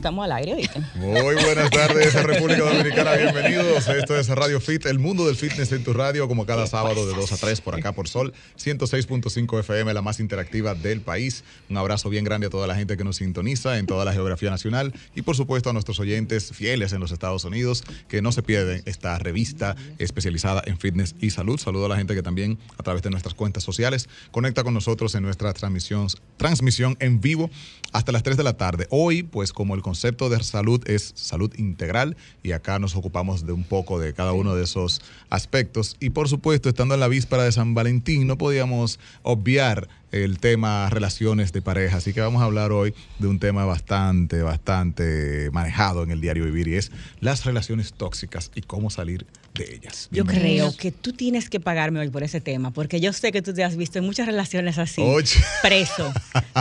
[0.00, 0.80] Estamos al aire, ¿viste?
[0.94, 3.16] Muy buenas tardes, República Dominicana.
[3.16, 3.86] Bienvenidos.
[3.86, 7.14] Esto es Radio Fit, el mundo del fitness en tu radio, como cada sábado de
[7.14, 11.44] 2 a 3 por acá por Sol 106.5 FM, la más interactiva del país.
[11.68, 14.48] Un abrazo bien grande a toda la gente que nos sintoniza en toda la geografía
[14.48, 18.42] nacional y, por supuesto, a nuestros oyentes fieles en los Estados Unidos que no se
[18.42, 21.60] pierden esta revista especializada en fitness y salud.
[21.60, 25.14] Saludo a la gente que también, a través de nuestras cuentas sociales, conecta con nosotros
[25.14, 26.06] en nuestra transmisión,
[26.38, 27.50] transmisión en vivo
[27.92, 28.86] hasta las 3 de la tarde.
[28.88, 33.50] Hoy, pues, como el concepto de salud es salud integral y acá nos ocupamos de
[33.50, 35.96] un poco de cada uno de esos aspectos.
[35.98, 40.88] Y por supuesto, estando en la víspera de San Valentín, no podíamos obviar el tema
[40.90, 41.96] relaciones de pareja.
[41.96, 46.44] Así que vamos a hablar hoy de un tema bastante, bastante manejado en el diario
[46.44, 50.08] vivir y es las relaciones tóxicas y cómo salir de ellas.
[50.12, 53.42] Yo creo que tú tienes que pagarme hoy por ese tema, porque yo sé que
[53.42, 55.34] tú te has visto en muchas relaciones así, Oye.
[55.62, 56.12] preso,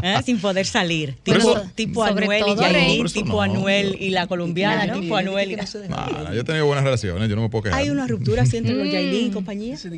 [0.02, 0.16] ¿eh?
[0.26, 1.16] sin poder salir.
[1.76, 3.42] Tipo, Anuel y Yailin, tipo no.
[3.42, 5.52] Anuel y la colombiana, tipo Anuel.
[5.52, 7.80] y- yo he tenido buenas relaciones, yo no me puedo quejar.
[7.80, 8.92] Hay una ruptura así entre los Mm.
[8.92, 9.78] Yailin y compañía.
[9.78, 9.90] Sí,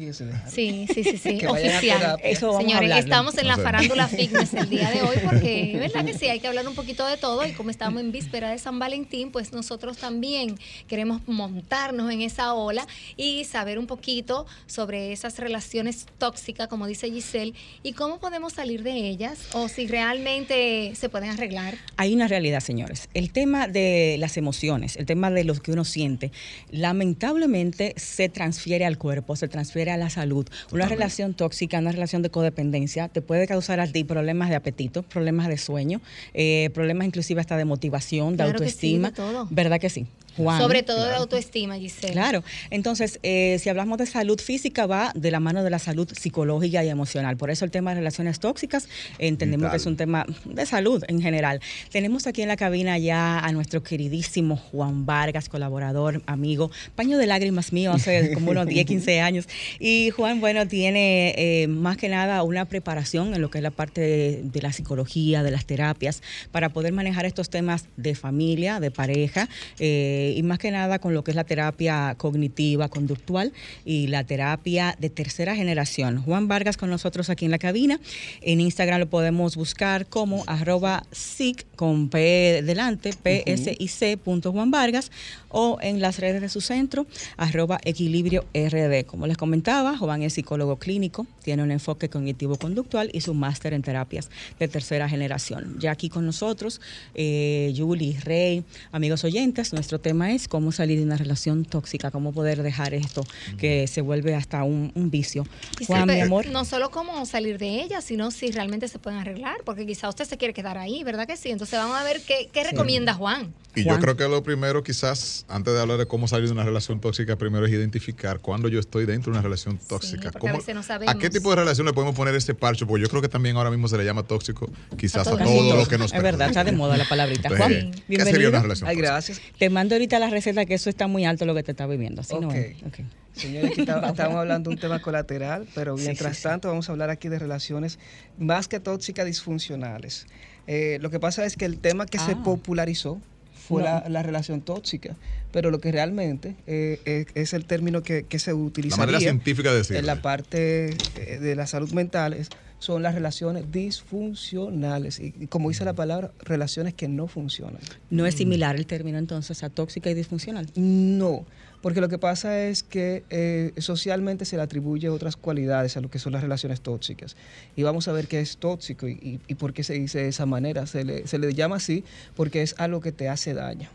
[0.52, 2.18] sí, sí, sí, oficial.
[2.24, 3.62] Eso vamos Señores, estamos en la sé.
[3.62, 6.26] farándula fitness el día de hoy porque, ¿verdad que sí?
[6.28, 9.32] Hay que hablar un poquito de todo y como estamos en víspera de San Valentín,
[9.32, 12.81] pues nosotros también queremos montarnos en esa ola
[13.18, 18.84] y saber un poquito sobre esas relaciones tóxicas, como dice Giselle, y cómo podemos salir
[18.84, 21.76] de ellas o si realmente se pueden arreglar.
[21.98, 23.10] Hay una realidad, señores.
[23.14, 26.32] El tema de las emociones, el tema de lo que uno siente,
[26.70, 30.48] lamentablemente se transfiere al cuerpo, se transfiere a la salud.
[30.72, 35.04] Una relación tóxica, una relación de codependencia, te puede causar a ti problemas de apetito,
[35.04, 36.02] problemas de sueño,
[36.34, 39.10] eh, problemas inclusive hasta de motivación, de Claro que sí, autoestima.
[39.10, 39.48] de todo.
[39.50, 40.06] ¿Verdad que sí?
[40.38, 40.62] Juan.
[40.62, 42.14] Sobre todo de autoestima, Giselle.
[42.14, 46.10] Claro, entonces, eh, si hablamos de salud física, va de la mano de la salud
[46.12, 47.38] psicológica y emocional.
[47.38, 48.88] Por eso el tema de relaciones tóxicas,
[49.20, 49.72] entendemos Vital.
[49.72, 51.62] que es un tema de salud en general.
[51.92, 57.28] Tenemos aquí en la cabina ya a nuestro queridísimo Juan Vargas, colaborador, amigo, paño de
[57.28, 59.48] lágrimas mío hace como unos 10, 15 años.
[59.80, 63.72] Y Juan, bueno, tiene eh, más que nada una preparación en lo que es la
[63.72, 66.22] parte de, de la psicología, de las terapias,
[66.52, 69.50] para poder manejar estos temas de familia, de pareja,
[69.80, 73.54] eh, y más que nada con lo que es la terapia cognitiva, conductual
[73.86, 76.22] y la terapia de tercera generación.
[76.22, 78.00] Juan Vargas con nosotros aquí en la cabina.
[78.42, 85.12] En Instagram lo podemos buscar como arroba sic con P delante, PSIC punto Juan Vargas,
[85.50, 87.06] o en las redes de su centro,
[87.38, 89.06] arroba equilibrio RD.
[89.06, 93.82] Como les comentaba, Juan es psicólogo clínico, tiene un enfoque cognitivo-conductual y su máster en
[93.82, 95.78] terapias de tercera generación.
[95.80, 96.82] Ya aquí con nosotros,
[97.16, 102.34] eh, Julie, Rey, amigos oyentes, nuestro tema es cómo salir de una relación tóxica, cómo
[102.34, 103.24] poder dejar esto
[103.58, 105.46] que se vuelve hasta un, un vicio.
[105.80, 106.48] Y Juan, siempre- mi amor.
[106.48, 110.26] No solo cómo salir de ella, sino si realmente se pueden arreglar, porque quizá usted
[110.26, 111.50] se quiere quedar ahí, ¿verdad que sí?
[111.50, 113.54] Entonces vamos a ver qué, qué recomienda Juan.
[113.74, 113.96] Y Juan.
[113.98, 117.00] yo creo que lo primero, quizás, antes de hablar de cómo salir de una relación
[117.00, 120.28] tóxica, primero es identificar cuándo yo estoy dentro de una relación tóxica.
[120.30, 120.82] a ¿Cómo- veces no.
[121.08, 122.86] ¿A qué tipo de relación le podemos poner ese parche?
[122.86, 125.44] Porque yo creo que también ahora mismo se le llama tóxico, quizás a todo.
[125.46, 127.48] todo lo que nos Es verdad, está de moda la palabrita.
[127.52, 129.12] Entonces, Juan, ¿Qué sería una relación Ay, tóxica?
[129.14, 129.42] gracias.
[129.58, 132.24] Te mando ahorita la receta que eso está muy alto lo que te está viviendo.
[132.24, 132.56] ¿sí no Ok.
[132.56, 132.84] es?
[132.84, 133.00] Ok.
[133.34, 136.48] Señores, aquí está- estamos hablando de un tema colateral, pero mientras sí, sí.
[136.50, 137.98] tanto vamos a hablar aquí de relaciones
[138.38, 140.28] más que tóxicas, disfuncionales.
[140.68, 142.44] Eh, lo que pasa es que el tema que se Ah.
[142.44, 143.22] popularizó
[143.68, 143.88] fue No.
[143.90, 145.16] la, la relación tóxica,
[145.52, 149.20] pero lo que realmente eh, es, es el término que, que se utiliza La manera
[149.20, 150.00] científica de decirlo.
[150.00, 152.50] en la parte eh, de la salud mental es-
[152.82, 157.80] son las relaciones disfuncionales y, y como dice la palabra, relaciones que no funcionan.
[158.10, 160.68] No es similar el término entonces a tóxica y disfuncional.
[160.76, 161.46] No,
[161.84, 166.10] porque lo que pasa es que eh, socialmente se le atribuye otras cualidades a lo
[166.10, 167.36] que son las relaciones tóxicas.
[167.76, 170.28] Y vamos a ver qué es tóxico y, y- y por qué se dice de
[170.30, 170.88] esa manera.
[170.88, 172.04] Se le, se le llama así
[172.36, 173.90] porque es algo que te hace daño.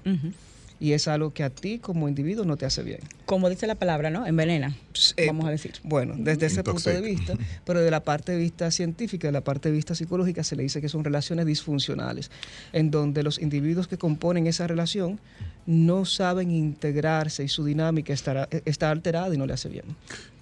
[0.78, 3.00] Y es algo que a ti como individuo no te hace bien.
[3.25, 4.26] Como dice la palabra, ¿no?
[4.26, 4.76] Envenena,
[5.17, 5.73] Eh, vamos a decir.
[5.82, 7.34] Bueno, desde ese punto de vista,
[7.64, 10.62] pero de la parte de vista científica, de la parte de vista psicológica, se le
[10.62, 12.31] dice que son relaciones disfuncionales,
[12.73, 15.19] en donde los individuos que componen esa relación
[15.67, 19.85] no saben integrarse y su dinámica estará, está alterada y no le hace bien.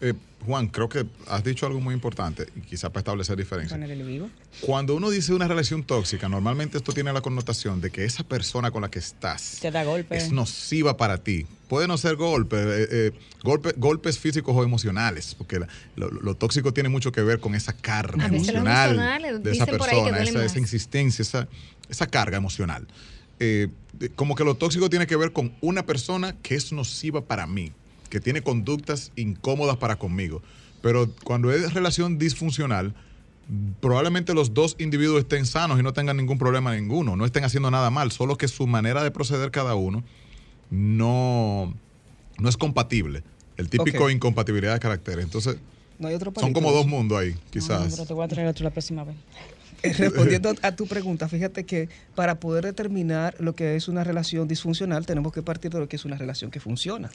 [0.00, 0.12] Eh,
[0.44, 3.74] Juan, creo que has dicho algo muy importante y quizá para establecer diferencia.
[3.74, 4.28] Poner el vivo.
[4.60, 8.70] Cuando uno dice una relación tóxica, normalmente esto tiene la connotación de que esa persona
[8.70, 10.14] con la que estás Te da golpe.
[10.18, 11.46] es nociva para ti.
[11.68, 13.12] Puede no ser golpe, eh, eh,
[13.42, 17.54] golpe- golpes físicos o emocionales, porque la- lo, lo tóxico tiene mucho que ver con
[17.54, 21.48] esa carga emocional de esa persona, esa, esa insistencia, esa,
[21.88, 22.86] esa carga emocional.
[23.40, 23.68] Eh,
[24.16, 27.72] como que lo tóxico tiene que ver con una persona que es nociva para mí,
[28.10, 30.42] que tiene conductas incómodas para conmigo.
[30.82, 32.94] Pero cuando es relación disfuncional,
[33.80, 37.70] probablemente los dos individuos estén sanos y no tengan ningún problema ninguno, no estén haciendo
[37.70, 40.02] nada mal, solo que su manera de proceder cada uno
[40.70, 41.74] no,
[42.38, 43.22] no es compatible.
[43.56, 45.24] El típico incompatibilidad de caracteres.
[45.24, 45.56] Entonces,
[45.98, 47.94] No hay otro son como dos mundos ahí, No, quizás.
[47.94, 49.14] pero te voy a traer otro la próxima vez.
[49.92, 55.04] Respondiendo a tu pregunta, fíjate que para poder determinar lo que es una relación disfuncional,
[55.06, 57.10] tenemos que partir de lo que es una relación que funciona.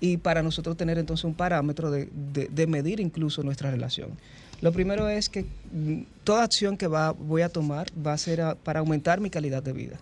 [0.00, 4.10] Y para nosotros tener entonces un parámetro de, de- de medir incluso nuestra relación.
[4.60, 8.40] Lo primero es que mm, toda acción que va, voy a tomar va a ser
[8.40, 9.96] a- para aumentar mi calidad de vida.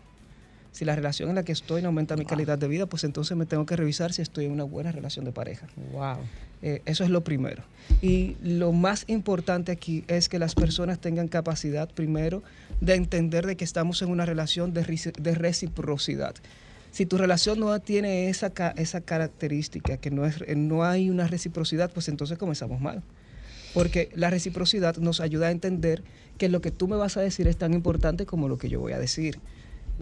[0.72, 3.36] Si la relación en la que estoy no aumenta mi calidad de vida, pues entonces
[3.36, 5.69] me tengo que revisar si estoy en una buena relación de pareja.
[5.92, 6.16] Wow.
[6.62, 7.62] Eh, eso es lo primero.
[8.00, 12.42] Y lo más importante aquí es que las personas tengan capacidad, primero,
[12.80, 14.82] de entender de que estamos en una relación de,
[15.20, 16.34] de reciprocidad.
[16.90, 21.26] Si tu relación no tiene esa, ca- esa característica, que no, es, no hay una
[21.26, 23.02] reciprocidad, pues entonces comenzamos mal.
[23.74, 26.02] Porque la reciprocidad nos ayuda a entender
[26.38, 28.80] que lo que tú me vas a decir es tan importante como lo que yo
[28.80, 29.38] voy a decir.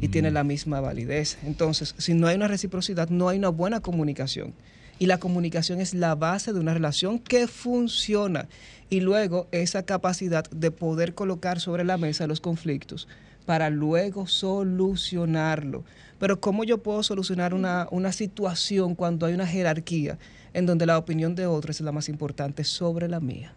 [0.00, 1.38] Y tiene la misma validez.
[1.44, 4.54] Entonces, si no hay una reciprocidad, no hay una buena comunicación.
[4.98, 8.48] Y la comunicación es la base de una relación que funciona.
[8.90, 13.08] Y luego esa capacidad de poder colocar sobre la mesa los conflictos
[13.46, 15.84] para luego solucionarlo.
[16.18, 20.18] Pero ¿cómo yo puedo solucionar una, una situación cuando hay una jerarquía
[20.52, 23.54] en donde la opinión de otro es la más importante sobre la mía?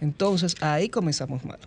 [0.00, 1.58] Entonces ahí comenzamos mal.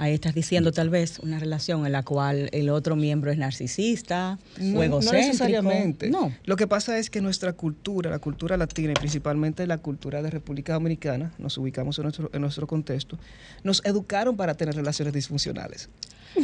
[0.00, 4.38] Ahí estás diciendo tal vez una relación en la cual el otro miembro es narcisista,
[4.58, 5.26] No, o no egocéntrico.
[5.26, 6.08] necesariamente.
[6.08, 6.32] No.
[6.44, 10.30] Lo que pasa es que nuestra cultura, la cultura latina y principalmente la cultura de
[10.30, 13.18] República Dominicana, nos ubicamos en nuestro, en nuestro contexto,
[13.64, 15.88] nos educaron para tener relaciones disfuncionales.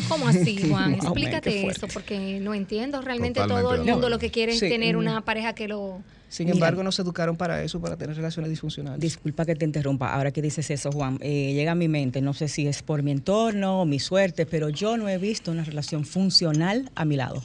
[0.08, 0.94] ¿Cómo así, Juan?
[0.94, 3.02] Explícate eso, porque no entiendo.
[3.02, 6.02] Realmente Totalmente todo el mundo lo que quiere es Sí, tener una pareja que lo...
[6.28, 6.56] Sin Mira.
[6.56, 9.00] embargo, nos educaron para eso, para tener relaciones disfuncionales.
[9.00, 12.34] Disculpa que te interrumpa, ahora que dices eso, Juan, eh, llega a mi mente, no
[12.34, 15.62] sé si es por mi entorno o mi suerte, pero yo no he visto una
[15.62, 17.44] relación funcional a mi lado,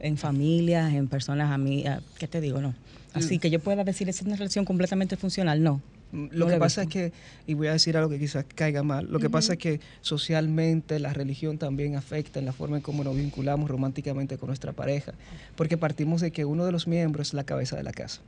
[0.00, 2.60] en familias, en personas a mí, ah, ¿qué te digo?
[2.60, 2.74] No.
[3.12, 5.80] Así que yo pueda decir, es una relación completamente funcional, no.
[6.12, 7.12] Mm, No Lo que pasa es que,
[7.46, 10.98] y voy a decir algo que quizás caiga mal, lo que pasa es que socialmente
[10.98, 15.12] la religión también afecta en la forma en cómo nos vinculamos románticamente con nuestra pareja,
[15.56, 18.20] porque partimos de que uno de los miembros es la cabeza de la casa.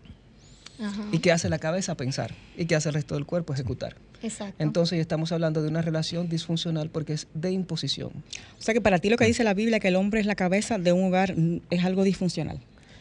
[0.80, 1.02] Ajá.
[1.10, 1.96] ¿Y qué hace la cabeza?
[1.96, 2.34] Pensar.
[2.56, 3.52] ¿Y qué hace el resto del cuerpo?
[3.52, 3.96] Ejecutar.
[4.22, 4.62] Exacto.
[4.62, 8.10] Entonces estamos hablando de una relación disfuncional porque es de imposición.
[8.58, 10.34] O sea que para ti lo que dice la Biblia, que el hombre es la
[10.34, 12.60] cabeza de un hogar, mm, es algo disfuncional.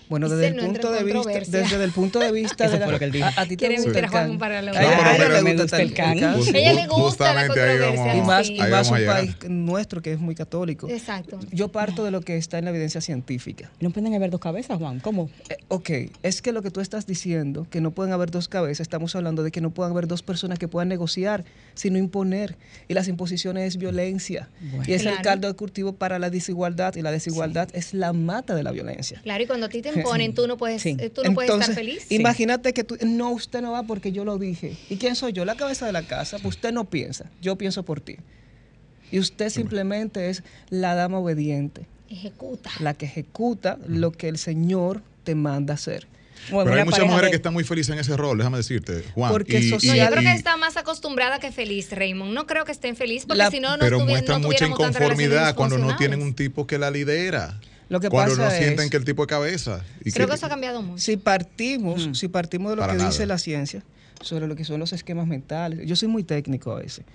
[0.09, 2.99] Bueno, desde el punto de vista, desde el punto de vista de la, fue lo
[2.99, 3.25] que él dijo.
[3.25, 5.53] a, a ti te gusta meter a para la- A- No, a pero ella le
[5.55, 6.17] gusta el can.
[6.17, 8.15] ella le gusta la controversia.
[8.15, 10.89] Y más, y un país nuestro que es muy católico.
[10.89, 11.39] Exacto.
[11.51, 13.71] Yo parto de lo que está en la evidencia científica.
[13.79, 15.29] No pueden haber dos cabezas, Juan, ¿cómo?
[15.49, 15.89] Eh, ok,
[16.23, 19.43] es que lo que tú estás diciendo, que no pueden haber dos cabezas, estamos hablando
[19.43, 21.43] de que no pueden haber dos personas que puedan negociar,
[21.73, 22.55] sino imponer.
[22.87, 24.49] Y las imposiciones es violencia.
[24.61, 24.83] Bueno.
[24.87, 26.95] Y es el caldo de cultivo para la desigualdad.
[26.95, 29.19] Y la desigualdad es la mata de la violencia.
[29.23, 30.95] Claro, y cuando a ti te imponen, tú no puedes, Sí.
[30.99, 32.11] eh, tú no puedes estar Entonces, feliz.
[32.11, 34.75] Imagínate que tú, no, usted no va porque yo lo dije.
[34.89, 35.45] ¿Y quién soy yo?
[35.45, 36.37] La cabeza de la casa.
[36.41, 38.17] Pues usted no piensa, yo pienso por ti.
[39.11, 42.69] Y usted simplemente es la dama obediente, Ejecuta.
[42.79, 46.07] la que ejecuta lo que el Señor te manda hacer.
[46.49, 49.31] Pero hay muchas mujeres de- que están muy felices en ese rol, déjame decirte, Juan.
[49.31, 52.31] Porque y- social- yo creo que está más acostumbrada que feliz, Raymond.
[52.33, 55.55] No creo que estén feliz porque La- si no, no pero muestran no mucha inconformidad
[55.55, 57.59] cuando no tienen un tipo que la lidera.
[57.89, 59.83] Lo que cuando pasa no sienten que el tipo es cabeza.
[60.03, 61.01] Y Creo que eso ha cambiado mucho.
[61.03, 63.09] Si partimos, si partimos de lo Para que nada.
[63.09, 63.83] dice la ciencia
[64.21, 67.05] sobre lo que son los esquemas mentales, yo soy muy técnico a veces,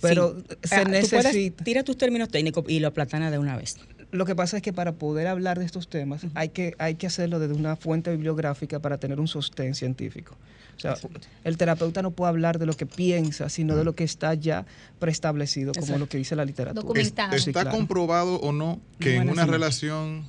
[0.00, 0.56] pero Sí.
[0.64, 1.64] se Ah, tú puedes- necesita.
[1.64, 3.76] tira tus términos técnicos y lo aplatana de una vez.
[4.14, 7.06] Lo que pasa es que para poder hablar de estos temas hay que, hay que
[7.06, 10.36] hacerlo desde una fuente bibliográfica para tener un sostén científico.
[10.76, 10.96] O sea,
[11.44, 14.66] el terapeuta no puede hablar de lo que piensa, sino de lo que está ya
[14.98, 16.82] preestablecido, como lo que dice la literatura.
[16.82, 17.36] Document- Es- Comentado.
[17.36, 17.70] ¿Está Sí, claro.
[17.70, 20.24] comprobado o no que en una relación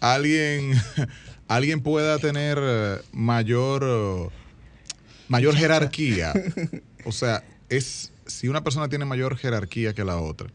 [0.00, 0.72] alguien,
[1.48, 4.28] alguien pueda tener eh, mayor, eh,
[5.28, 6.32] mayor jerarquía?
[7.06, 10.50] O sea, es si una persona tiene mayor jerarquía que la otra,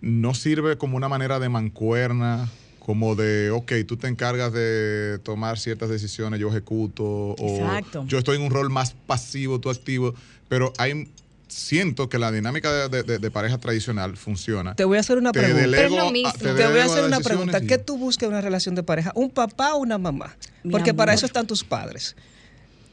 [0.00, 2.48] no sirve como una manera de mancuerna
[2.80, 8.02] como de, ok, tú te encargas de tomar ciertas decisiones, yo ejecuto, Exacto.
[8.02, 10.14] o yo estoy en un rol más pasivo, tú activo,
[10.48, 11.08] pero hay
[11.48, 14.74] siento que la dinámica de, de- de pareja tradicional funciona.
[14.76, 15.60] Te voy a hacer una Te pregunta.
[15.62, 16.32] delego Pero mismo.
[16.32, 17.58] te Te voy a hacer una pregunta.
[17.62, 19.10] y- ¿Qué tú buscas en una relación de pareja?
[19.16, 20.36] ¿Un papá o una mamá?
[20.62, 22.14] Mi Porque para eso están tus padres.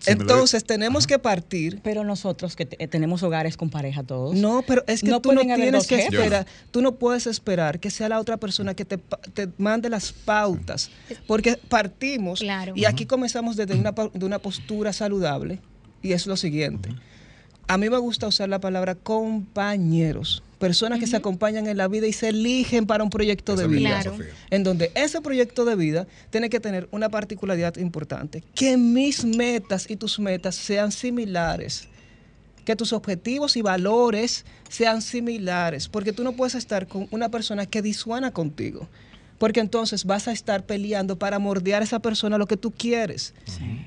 [0.05, 1.79] Entonces tenemos que partir.
[1.83, 4.35] Pero nosotros que te- tenemos hogares con pareja todos.
[4.35, 7.89] No, pero es que No tú no tienes que esperar, tú no puedes esperar que
[7.89, 10.89] sea la otra persona que te, te mande las pautas,
[11.27, 12.73] porque partimos Claro.
[12.75, 15.59] y aquí comenzamos desde una, de una postura saludable
[16.01, 16.89] y es lo siguiente.
[17.67, 22.07] A mí me gusta usar la palabra compañeros, personas que se acompañan en la vida
[22.07, 24.01] y se eligen para un proyecto de Esa vida.
[24.01, 24.17] Claro.
[24.49, 29.89] En donde ese proyecto de vida tiene que tener una particularidad importante, que mis metas
[29.89, 31.89] y tus metas sean similares,
[32.63, 37.65] que tus objetivos y valores sean similares, porque tú no puedes estar con una persona
[37.65, 38.87] que disuana contigo,
[39.43, 43.33] porque entonces vas a estar peleando para mordear a esa persona lo que tú quieres.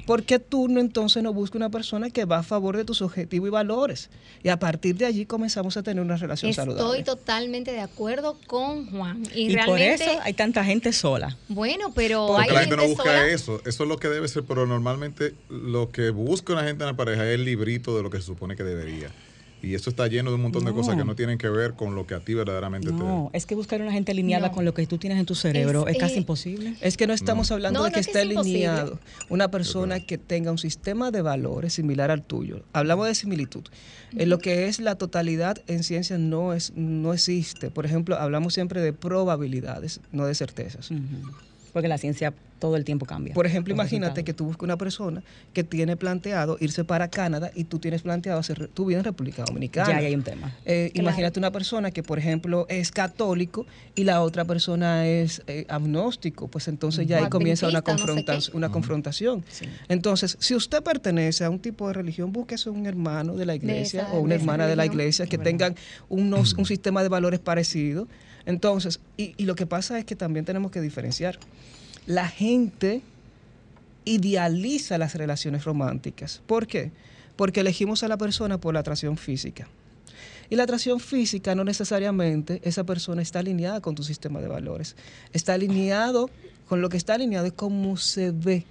[0.06, 3.48] Porque tú no entonces no buscas una persona que va a favor de tus objetivos
[3.48, 4.10] y valores.
[4.42, 7.04] Y a partir de allí comenzamos a tener una relación Estoy saludable.
[7.04, 9.22] totalmente de acuerdo con Juan.
[9.34, 11.38] Y, Y, por realmente, eso hay tanta gente sola.
[11.48, 13.26] bueno, pero Porque hay la gente no gente busca sola.
[13.28, 13.62] eso.
[13.64, 16.96] Eso es lo que debe ser, pero normalmente lo que busca una gente en la
[16.98, 19.10] pareja es el librito de lo que se supone que debería.
[19.62, 20.76] Y eso está lleno de un montón de No.
[20.76, 23.54] cosas que no tienen que ver con lo que a ti verdaderamente No, es que
[23.54, 24.54] buscar una gente alineada No.
[24.54, 26.74] con lo que tú tienes en tu cerebro es, Es, casi eh, imposible.
[26.80, 28.66] Es que no estamos hablando No, de no que es que esté es imposible.
[28.66, 32.62] alineado una persona que tenga un sistema de valores similar al tuyo.
[32.72, 33.64] Hablamos de similitud.
[34.16, 37.70] En lo que es la totalidad en ciencias no es no existe.
[37.70, 40.90] Por ejemplo, hablamos siempre de probabilidades, no de certezas.
[41.76, 43.34] Porque la ciencia todo el tiempo cambia.
[43.34, 47.64] Por ejemplo, imagínate que tú buscas una persona que tiene planteado irse para Canadá y
[47.64, 49.90] tú tienes planteado hacer tu vida en República Dominicana.
[49.90, 50.54] Ya ahí hay un tema.
[50.64, 51.06] Eh, Claro.
[51.06, 56.48] Imagínate una persona que, por ejemplo, es católico y la otra persona es eh, agnóstico,
[56.48, 59.44] pues entonces ya O ahí comienza una, adventista, no sé confronta- una confrontación.
[59.90, 64.04] Entonces, si usted pertenece a un tipo de religión, búsquese un hermano de la iglesia
[64.04, 65.74] esa- o una de hermana de la iglesia que tengan
[66.08, 68.08] unos, un sistema de valores parecido.
[68.46, 71.38] Entonces, y, lo que pasa es que también tenemos que diferenciar.
[72.06, 73.02] La gente
[74.04, 76.40] idealiza las relaciones románticas.
[76.46, 76.92] ¿Por qué?
[77.34, 79.68] Porque elegimos a la persona por la atracción física.
[80.48, 84.94] Y la atracción física no necesariamente esa persona está alineada con tu sistema de valores.
[85.32, 86.30] Está alineado
[86.68, 88.64] con lo que está alineado es cómo se ve.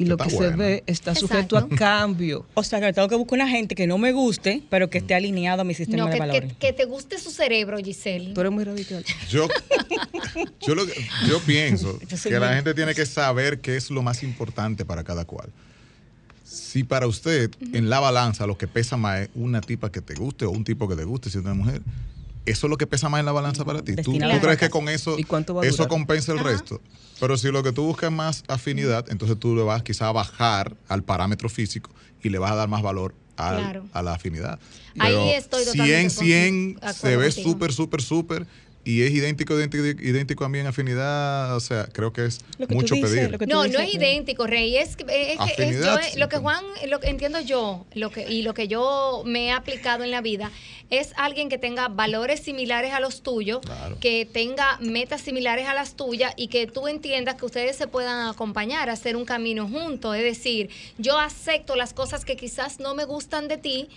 [0.00, 0.56] Y lo Está que se bueno.
[0.58, 1.74] ve está sujeto Exacto.
[1.74, 2.46] a cambio.
[2.54, 5.14] O sea, que tengo que buscar una gente que no me guste, pero que esté
[5.14, 6.52] alineado a mi sistema No, de que, valores.
[6.52, 8.32] que, que te guste su cerebro, Giselle.
[8.32, 9.04] Tú eres muy radical.
[9.28, 9.48] Yo,
[10.66, 10.94] yo, lo que-
[11.28, 15.02] yo pienso Yo que la gente tiene que saber qué es lo más importante para
[15.02, 15.50] cada cual.
[16.44, 20.14] Si para usted en la balanza lo que pesa más es una tipa que te
[20.14, 21.82] guste o un tipo que te guste, si es una mujer,
[22.46, 23.94] eso es lo que pesa más en la balanza para ti.
[23.96, 26.48] ¿Tú, crees que con eso ¿Y cuánto va a eso compensa el Ajá.
[26.48, 26.80] resto?
[27.20, 30.12] Pero si lo que tú buscas es más afinidad, entonces tú le vas quizá a
[30.12, 31.90] bajar al parámetro físico
[32.22, 33.86] y le vas a dar más valor al- Claro.
[33.92, 34.58] a la afinidad.
[34.98, 38.46] Ahí estoy totalmente 100, 100 con- de se ve súper, súper, súper
[38.88, 41.54] y es idéntico, idéntico, idéntico a mí en afinidad.
[41.54, 43.30] O sea, creo que es Lo que mucho dices, pedir.
[43.30, 44.78] lo que tú No, no es idéntico, Rey.
[44.78, 46.38] Es, que- es que es yo- lo que.
[46.38, 50.10] Juan, lo que entiendo yo, lo que y lo que yo me he aplicado en
[50.10, 50.50] la vida
[50.88, 53.98] es alguien que tenga valores similares a los tuyos, Claro.
[54.00, 58.26] que tenga metas similares a las tuyas y que tú entiendas que ustedes se puedan
[58.28, 60.16] acompañar, hacer un camino juntos.
[60.16, 63.88] Es decir, yo acepto las cosas que quizás no me gustan de ti,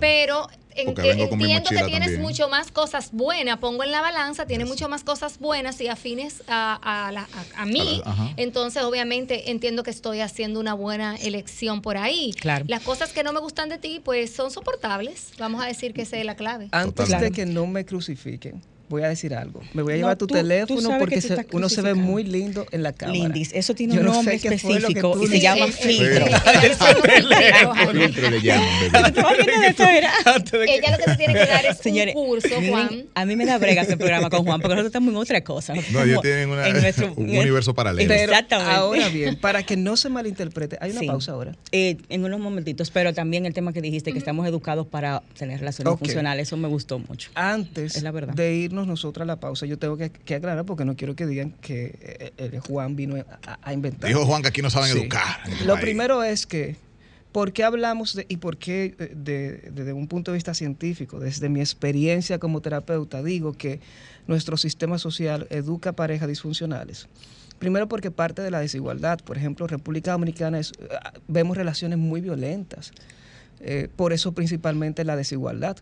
[0.00, 0.48] pero
[0.82, 2.20] en- entiendo que tienes también.
[2.22, 4.74] mucho más cosas buenas, pongo en la balanza, tienes Eso.
[4.74, 7.22] mucho más cosas buenas y afines a, a la-
[7.56, 8.02] a- a mí.
[8.04, 8.32] A la- ajá.
[8.36, 12.32] Entonces, obviamente, entiendo que estoy haciendo una buena elección por ahí.
[12.40, 12.64] Claro.
[12.68, 15.30] Las cosas que no me gustan de ti, pues son soportables.
[15.38, 16.68] Vamos a decir que esa es la clave.
[16.72, 17.24] Antes Totalmente.
[17.42, 19.60] de que no me crucifiquen, voy a decir algo.
[19.74, 22.24] Me voy a No, llevar tu tú- tú teléfono porque se- uno se ve muy
[22.24, 23.18] lindo en la cámara.
[23.18, 26.26] Lindis, eso tiene Yo un no nombre sé específico y se llama filtro.
[26.26, 28.78] Filtro le llaman,
[30.68, 33.04] Ella lo que te tiene que dar es Señores, un curso, miren, Juan.
[33.14, 35.74] a mí me da brega ese programa con Juan, porque nosotros estamos en otra cosa.
[35.92, 38.08] No, ellos tienen una- en nuestro- un universo paralelo.
[38.08, 38.72] Pero Exactamente.
[38.72, 41.06] ahora bien, para que no se malinterprete, hay una Sí.
[41.06, 41.56] pausa ahora.
[41.72, 45.60] Eh, en unos momentitos, pero también el tema que dijiste, que estamos educados para tener
[45.60, 47.30] relaciones funcionales, eso me gustó mucho.
[47.34, 48.34] Antes Es la verdad.
[48.34, 51.26] de irnos nosotros a la pausa, yo tengo que, que aclarar porque no quiero que
[51.26, 53.16] digan que eh, Juan vino
[53.46, 54.08] a, a inventar.
[54.08, 54.98] Dijo Juan que aquí no saben Sí.
[55.00, 55.40] educar.
[55.48, 55.84] este Lo país.
[55.84, 56.76] primero es que,
[57.32, 61.18] ¿por qué hablamos de, y por qué eh, de- desde un punto de vista científico,
[61.18, 63.80] desde mi experiencia como terapeuta, digo que
[64.26, 67.08] nuestro sistema social educa parejas disfuncionales?
[67.58, 69.18] Primero porque parte de la desigualdad.
[69.18, 70.88] Por ejemplo, República Dominicana es, eh,
[71.26, 72.92] vemos relaciones muy violentas.
[73.60, 75.76] Eh, por eso principalmente la desigualdad.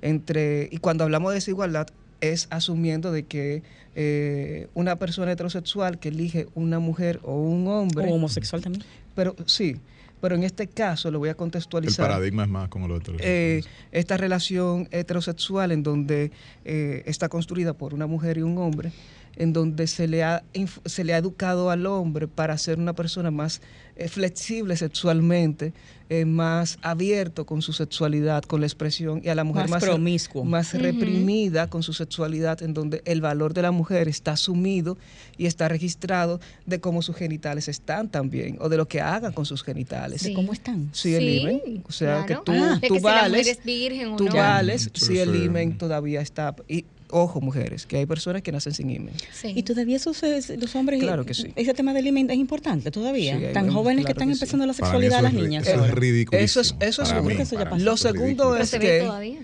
[0.00, 1.88] Entre, y cuando hablamos de desigualdad,
[2.20, 3.62] es asumiendo de que
[3.94, 8.84] eh, una persona heterosexual que elige una mujer o un hombre, O homosexual también.
[9.14, 9.76] pero sí,
[10.20, 12.06] pero en este caso lo voy a El contextualizar.
[12.08, 13.16] paradigma es más como lo otro.
[13.20, 16.32] Eh, esta relación heterosexual en donde
[16.64, 18.90] eh, está construida por una mujer y un hombre,
[19.36, 20.42] en donde se le ha,
[20.84, 23.60] se le ha educado al hombre para ser una persona más
[23.98, 25.72] eh, flexible sexualmente,
[26.10, 29.84] eh, más abierto con su sexualidad, con la expresión, y a la mujer Más más,
[29.84, 30.44] promiscuo.
[30.44, 34.96] más reprimida con su sexualidad, en donde el valor de la mujer está asumido
[35.36, 39.44] y está registrado de cómo sus genitales están también, o de lo que hagan con
[39.44, 40.22] sus genitales.
[40.22, 40.32] Sí.
[40.32, 40.88] ¿Cómo están?
[40.92, 42.44] Si el Sí, imen, o sea, claro.
[42.44, 42.78] que tú, Ah.
[42.80, 44.34] De tú que si la mujer vales, es virgen o tú no.
[44.34, 46.54] vales Pero si el ese- imen todavía está.
[46.68, 49.14] Y ojo, mujeres, que hay personas que nacen sin imen.
[49.32, 49.52] Sí.
[49.56, 51.52] Y todavía esos, es- los hombres, Claro que sí.
[51.56, 53.38] ese tema del alimento es importante todavía.
[53.38, 54.40] Sí, Tan jóvenes que están que sí.
[54.40, 55.66] empezando la sexualidad eso las niñas.
[55.66, 56.38] Eso es ridículo.
[56.40, 57.84] Eso es- eso es mí, Eso ya pasó.
[57.84, 59.38] Lo segundo es se que todavía.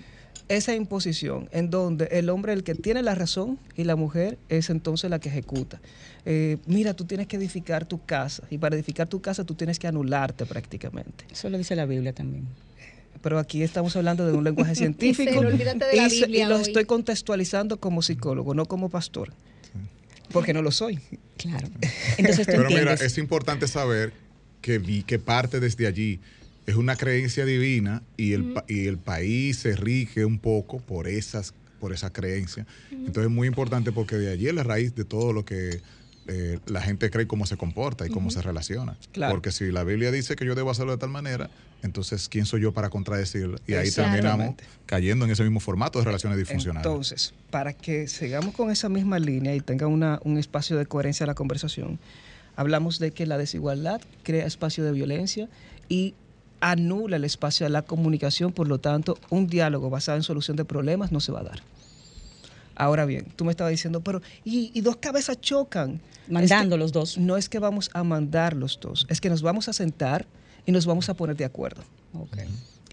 [0.49, 4.37] esa imposición en donde el hombre es el que tiene la razón y la mujer
[4.49, 5.81] es entonces la que ejecuta.
[6.27, 9.79] Eh, mira, tú tienes que edificar tu casa y para edificar tu casa tú tienes
[9.79, 11.25] que anularte prácticamente.
[11.33, 12.45] Eso lo dice la Biblia también.
[13.23, 16.63] Pero aquí estamos hablando de un lenguaje científico y, y lo hoy.
[16.63, 19.33] estoy contextualizando como psicólogo, no como pastor.
[20.33, 20.99] Porque no lo soy.
[21.37, 21.69] Claro.
[22.19, 24.13] Entonces tú Pero mira, es importante saber
[24.61, 26.21] que, vi, que parte desde allí
[26.67, 31.55] es una creencia divina y el, y el país se rige un poco por esas
[31.85, 32.67] por esa creencia.
[32.91, 35.83] Entonces es muy importante porque de allí es la raíz de todo lo que
[36.27, 38.97] eh, la gente cree cómo se comporta y cómo se relaciona.
[39.13, 39.35] Claro.
[39.35, 41.51] Porque si la Biblia dice que yo debo hacerlo de tal manera,
[41.85, 43.59] entonces ¿quién soy yo para contradecirlo?
[43.67, 44.55] Y ahí terminamos
[44.87, 46.87] cayendo en ese mismo formato de relaciones disfuncionales.
[46.87, 51.25] Entonces, para que sigamos con esa misma línea y tenga una- un espacio de coherencia
[51.25, 51.99] a la conversación,
[52.57, 55.49] hablamos de que la desigualdad crea espacio de violencia
[55.89, 56.15] y
[56.61, 60.65] anula el espacio de la comunicación, por lo tanto, un diálogo basado en solución de
[60.65, 61.63] problemas no se va a dar.
[62.77, 66.01] Ahora bien, tú me estabas diciendo, pero y, y dos cabezas chocan.
[66.29, 67.19] Mandando Es que los dos.
[67.19, 70.27] No es que vamos a mandar los dos, es que nos vamos a sentar
[70.67, 71.83] y nos vamos a poner de acuerdo.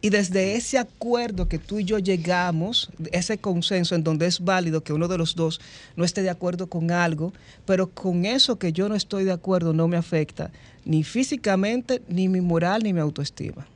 [0.03, 4.83] Y desde ese acuerdo que tú y yo llegamos, ese consenso en donde es válido
[4.83, 5.61] que uno de los dos
[5.95, 7.33] no esté de acuerdo con algo,
[7.65, 10.51] pero con eso que yo no estoy de acuerdo no me afecta
[10.85, 13.67] ni físicamente, ni mi moral, ni mi autoestima.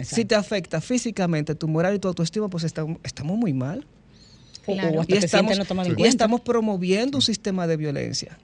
[0.00, 3.84] Si te afecta físicamente tu moral y tu autoestima, pues estamos, estamos muy mal.
[4.64, 5.00] Claro.
[5.00, 8.38] o Y no estamos promoviendo un sistema de violencia.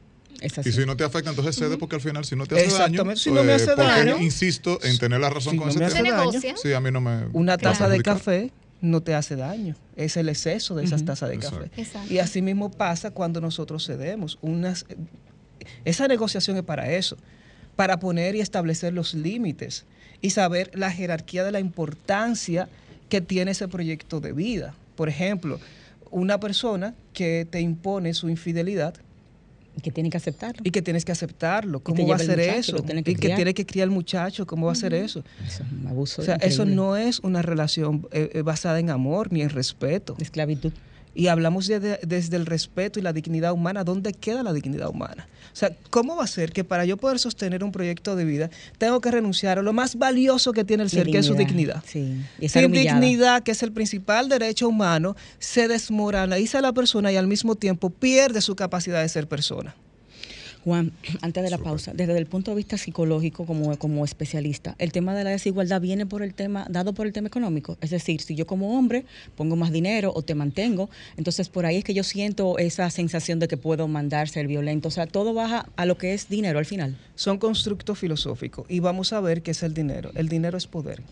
[0.45, 0.69] Es así.
[0.69, 2.75] Y si no te afecta, entonces cede porque al final, si no te hace daño,
[2.77, 4.19] Exactamente, si no me hace ¿por qué daño?
[4.19, 6.25] insisto en tener la razón Si con no ese me tema.
[6.25, 6.41] daño.
[6.63, 7.27] Sí, a mí no me.
[7.33, 11.37] Una taza de café no te hace daño, es el exceso de esas tazas de
[11.37, 11.61] Exacto.
[11.61, 11.81] café.
[11.81, 12.13] Exacto.
[12.13, 14.39] Y así mismo pasa cuando nosotros cedemos.
[14.43, 14.85] Unas,
[15.85, 17.17] esa negociación es para eso,
[17.77, 19.87] para poner y establecer los límites
[20.21, 22.69] y saber la jerarquía de la importancia
[23.09, 24.75] que tiene ese proyecto de vida.
[24.97, 25.59] Por ejemplo,
[26.11, 28.95] una persona que te impone su infidelidad
[29.83, 30.63] que tienen que aceptarlo.
[30.65, 31.81] y que tienes que aceptarlo.
[31.81, 32.77] ¿Cómo va a ser eso?
[32.79, 35.25] tiene que y que tiene que criar el muchacho, ¿cómo va a ser eso?
[35.47, 36.23] Eso es un abuso.
[36.23, 40.17] O sea, eso no es una relación eh, eh, basada en amor ni en respeto.
[40.19, 40.73] Esclavitud.
[41.15, 43.85] Y hablamos de- de- desde el respeto y la dignidad humana.
[43.85, 45.29] ¿Dónde queda la dignidad humana?
[45.53, 48.51] O sea, ¿cómo va a ser que para yo poder sostener un proyecto de vida
[48.79, 51.83] tengo que renunciar a lo más valioso que tiene el ser, que es su dignidad?
[51.87, 52.21] Sí.
[52.41, 52.99] Y Sin humillada.
[53.01, 57.91] dignidad, que es el principal derecho humano, se desmoraliza la persona y al mismo tiempo
[57.91, 59.75] pierde su capacidad de ser persona.
[60.65, 64.93] Juan, antes de la pausa, desde el punto de vista psicológico como, como especialista, el
[64.93, 67.77] tema de la desigualdad viene por el tema, dado por el tema económico.
[67.83, 69.05] Es decir, si yo como hombre
[69.37, 73.41] pongo más dinero o te mantengo, entonces por ahí es que yo siento esa sensación
[73.41, 74.89] de que puedo mandar, ser violento.
[74.89, 76.97] O sea, todo baja a lo que es dinero al final.
[77.15, 80.13] Son constructos filosóficos y vamos a ver qué es el dinero.
[80.15, 81.03] El dinero es poder.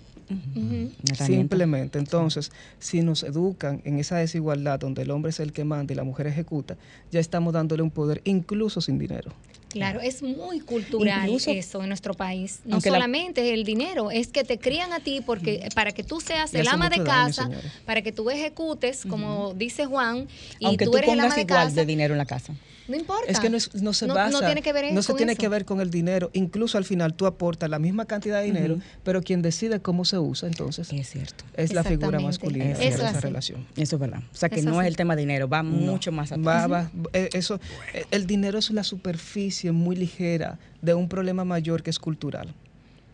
[1.14, 1.98] Simplemente.
[1.98, 5.96] Entonces, si nos educan en esa desigualdad donde el hombre es el que manda y
[5.96, 6.76] la mujer ejecuta,
[7.10, 9.32] ya estamos dándole un poder incluso sin dinero.
[9.68, 12.60] Claro, es muy cultural Incluso- eso en nuestro país.
[12.66, 16.20] No la- solamente el dinero, es que te crían a ti porque para que tú
[16.20, 17.50] seas el ama de daño, casa,
[17.86, 20.28] para que tú ejecutes, como dice Juan,
[20.58, 21.74] y Aunque tú, tú, eres el ama de igual casa.
[21.74, 22.52] de dinero en la casa.
[22.88, 23.24] No importa.
[23.30, 25.08] Es que no, es- no se No- basa, no tiene que ver en- no se
[25.12, 25.40] con tiene eso.
[25.40, 26.30] que ver con el dinero.
[26.32, 30.18] Incluso al final tú aportas la misma cantidad de dinero, pero quien decide cómo se
[30.18, 31.44] usa, entonces, Es cierto.
[31.54, 33.20] es la figura masculina de es esa así.
[33.20, 33.66] relación.
[33.76, 34.20] Eso es verdad.
[34.32, 34.80] O sea, que no así.
[34.80, 36.44] es el tema dinero, va mucho más atrás.
[36.44, 37.60] Va- va- eh, eso,
[37.94, 42.54] eh, el dinero es la superficie muy ligera de un problema mayor que es cultural.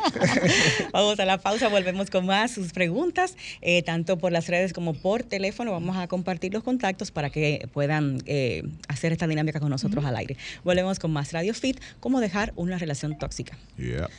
[0.94, 4.94] vamos a la pausa, volvemos con más sus preguntas, eh, tanto por las redes como
[4.94, 5.72] por teléfono.
[5.72, 10.16] Vamos a compartir los contactos para que puedan eh, hacer esta dinámica con nosotros al
[10.16, 10.38] aire.
[10.64, 13.58] Volvemos con más Radio Fit, cómo dejar una relación tóxica.
[13.78, 14.10] Yeah.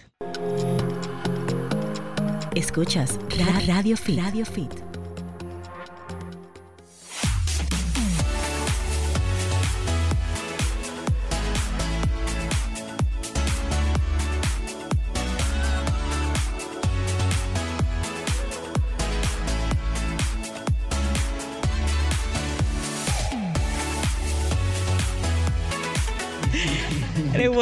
[2.54, 4.18] Escuchas Ra- Radio Fit.
[4.20, 4.91] Radio Fit.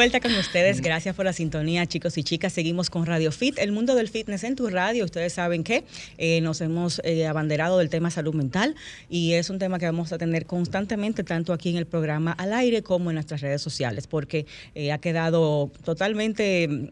[0.01, 2.55] Vuelta con ustedes, gracias por la sintonía, chicos y chicas.
[2.55, 5.05] Seguimos con Radio Fit, el mundo del fitness en tu radio.
[5.05, 5.85] Ustedes saben que
[6.17, 8.75] eh, nos hemos eh, abanderado del tema salud mental
[9.11, 12.55] y es un tema que vamos a tener constantemente, tanto aquí en el programa al
[12.55, 16.87] aire como en nuestras redes sociales, porque eh, ha quedado totalmente mm,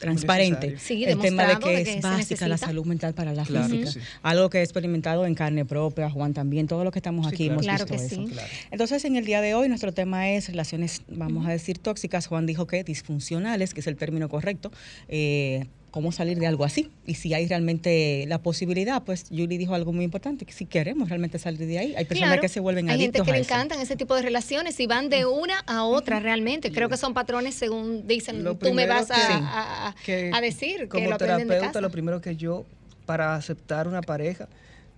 [0.00, 0.78] transparente.
[0.80, 3.68] Sí, el tema de que de es que básica la salud mental para la Claro
[3.68, 3.92] física.
[3.92, 4.00] sí.
[4.22, 7.44] Algo que he experimentado en carne propia, Juan también, todo lo que estamos Sí, aquí
[7.44, 7.52] claro.
[7.52, 8.26] hemos Claro visto que eso.
[8.26, 8.32] sí.
[8.32, 8.48] Claro.
[8.72, 12.26] Entonces, en el día de hoy, nuestro tema es relaciones, vamos a decir, tóxicas.
[12.26, 14.72] Juan dijo que disfuncionales, que es el término correcto.
[15.08, 19.74] Eh, cómo salir de algo así y si hay realmente la posibilidad, pues Julie dijo
[19.74, 22.60] algo muy importante, que si queremos realmente salir de ahí, hay personas Claro, que se
[22.60, 23.54] vuelven Hay gente adictos que a le eso.
[23.54, 26.70] encantan ese tipo de relaciones y van de una a otra realmente.
[26.72, 30.30] Creo que son patrones según dicen, Lo tú me vas a, que- a- a- que
[30.34, 31.80] a decir que como lo aprenden de terapeuta casa.
[31.80, 32.66] lo primero que yo
[33.06, 34.46] para aceptar una pareja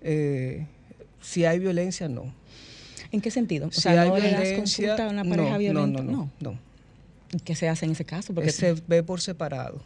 [0.02, 0.66] eh,
[1.20, 2.34] si hay violencia no
[3.12, 3.68] ¿En qué sentido?
[3.68, 6.02] O si sea, hay no le das violencia consulta a una no, pareja no, violenta.
[6.02, 6.69] no no no, ¿Y
[7.44, 8.34] ¿Qué se hace en ese caso?
[8.34, 9.80] Porque se ve por separado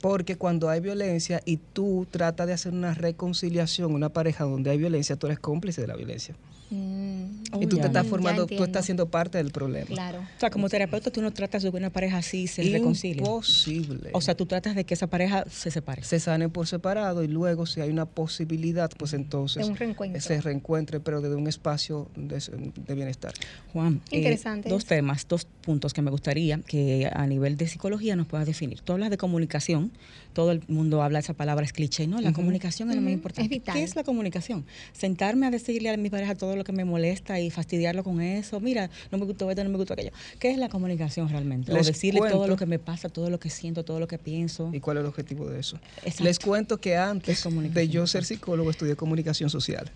[0.00, 4.76] porque cuando hay violencia y tú tratas de hacer una reconciliación una pareja donde hay
[4.76, 6.34] violencia tú eres cómplice de la violencia
[6.70, 7.82] Mm, y tú ya.
[7.82, 10.20] te estás formando tú estás siendo parte del problema claro.
[10.20, 13.18] O sea, como terapeuta tú no tratas de que una pareja así se reconcilie.
[13.18, 16.02] imposible O sea, tú tratas de que esa pareja se separe.
[16.02, 20.20] se sanen por separado y luego si hay una posibilidad pues entonces De un reencuentro.
[20.20, 22.42] se reencuentre pero desde un espacio de,
[22.86, 23.34] de bienestar
[23.72, 28.16] Juan, eh, Interesante dos temas, dos puntos que me gustaría que a nivel de psicología
[28.16, 28.80] nos puedas definir.
[28.80, 29.92] Tú hablas de comunicación,
[30.34, 32.20] todo el mundo habla esa palabra, es cliché, ¿no?
[32.20, 33.42] La comunicación es lo más importante.
[33.42, 33.74] es vital.
[33.74, 34.66] ¿Qué es la comunicación?
[34.92, 38.60] Sentarme a decirle a mi pareja todo lo que me molesta y fastidiarlo con eso.
[38.60, 40.10] Mira, no me gustó esto, no me gustó aquello.
[40.38, 41.72] ¿Qué es la comunicación realmente?
[41.72, 44.18] o Les decirle todo lo que me pasa, todo lo que siento, todo lo que
[44.18, 44.70] pienso.
[44.72, 45.78] ¿Y cuál es el objetivo de eso?
[45.98, 46.24] Exacto.
[46.24, 49.90] Les cuento que ¿Qué es antes de yo ser psicólogo estudié comunicación social.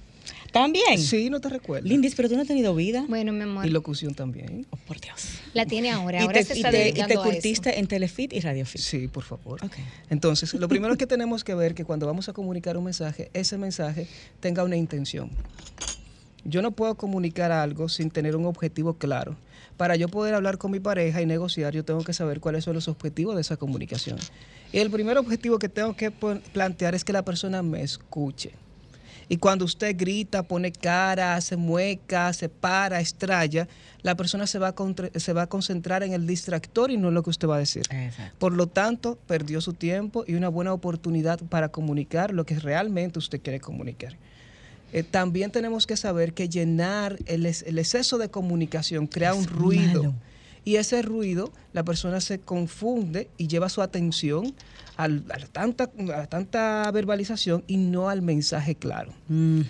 [0.52, 0.98] También.
[0.98, 1.88] Sí, no te recuerdas.
[1.88, 3.04] Lindis, pero tú no has tenido vida.
[3.08, 4.66] Bueno, mi amor, Y locución también.
[4.70, 5.40] Oh, por Dios.
[5.54, 6.18] la tiene ahora.
[6.20, 7.32] Y Ahora te, se y está te- y te dedicando a eso.
[7.32, 8.80] curtiste en Telefit y Radio Fit.
[8.80, 9.62] Sí, por favor.
[9.64, 9.74] Ok.
[10.10, 13.58] Entonces, lo primero que tenemos que ver que cuando vamos a comunicar un mensaje, ese
[13.58, 14.06] mensaje
[14.40, 15.30] tenga una intención.
[16.44, 19.36] Yo no puedo comunicar algo sin tener un objetivo claro.
[19.76, 22.74] Para yo poder hablar con mi pareja y negociar, yo tengo que saber cuáles son
[22.74, 24.18] los objetivos de esa comunicación.
[24.72, 28.52] Y el primer objetivo que tengo que plantear es que la persona me escuche.
[29.30, 33.68] Y cuando usted grita, pone cara, hace mueca, se para, estrella,
[34.02, 37.08] la persona se va, a contra- se va a concentrar en el distractor y no
[37.08, 37.82] en lo que usted va a decir.
[37.90, 38.34] Exacto.
[38.38, 43.18] Por lo tanto, perdió su tiempo y una buena oportunidad para comunicar lo que realmente
[43.18, 44.16] usted quiere comunicar.
[44.94, 49.46] Eh, también tenemos que saber que llenar el, ex- el exceso de comunicación crea un
[49.46, 50.02] ruido.
[50.04, 50.14] malo.
[50.64, 54.54] Y ese ruido, la persona se confunde y lleva su atención
[54.98, 59.12] al- a, la tanta, a la tanta verbalización y no al mensaje claro.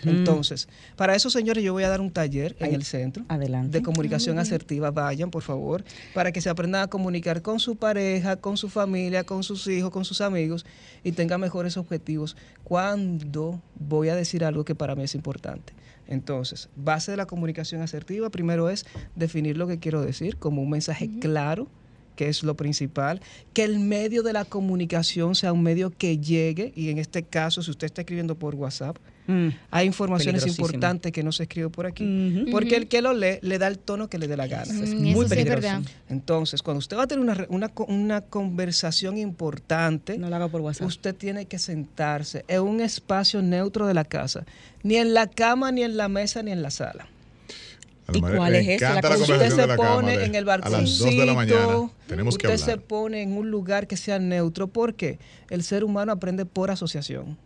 [0.04, 3.78] Entonces, para eso, señores, yo voy a dar un taller en el centro adelante.
[3.78, 4.90] de comunicación asertiva.
[4.90, 9.22] Vayan, por favor, para que se aprendan a comunicar con su pareja, con su familia,
[9.24, 10.64] con sus hijos, con sus amigos
[11.04, 15.74] y tengan mejores objetivos cuando voy a decir algo que para mí es importante.
[16.06, 20.70] Entonces, base de la comunicación asertiva, primero es definir lo que quiero decir como un
[20.70, 21.68] mensaje claro
[22.18, 23.20] que es lo principal,
[23.54, 27.62] que el medio de la comunicación sea un medio que llegue, y en este caso,
[27.62, 28.96] si usted está escribiendo por WhatsApp,
[29.30, 29.48] Mm.
[29.70, 33.58] hay informaciones importantes que no se escribe por aquí, porque el que lo lee le
[33.58, 34.72] da el tono que le dé la gana.
[34.72, 35.60] Mm, es eso muy sí es peligroso.
[35.60, 35.82] verdad.
[36.08, 40.48] Entonces, cuando usted va a tener una, re- una, una conversación importante, No lo haga
[40.48, 40.86] por WhatsApp.
[40.88, 44.46] usted tiene que sentarse en un espacio neutro de la casa,
[44.82, 47.06] ni en la cama, ni en la mesa, ni en la sala.
[48.12, 49.00] ¿Y madre- cuál es esa?
[49.02, 51.26] La Usted se de la cama pone de- en el A las 2 balconcito, de
[51.26, 52.86] la mañana tenemos que usted se hablar.
[52.86, 55.18] pone en un lugar que sea neutro, porque
[55.50, 57.36] el ser humano aprende por asociación.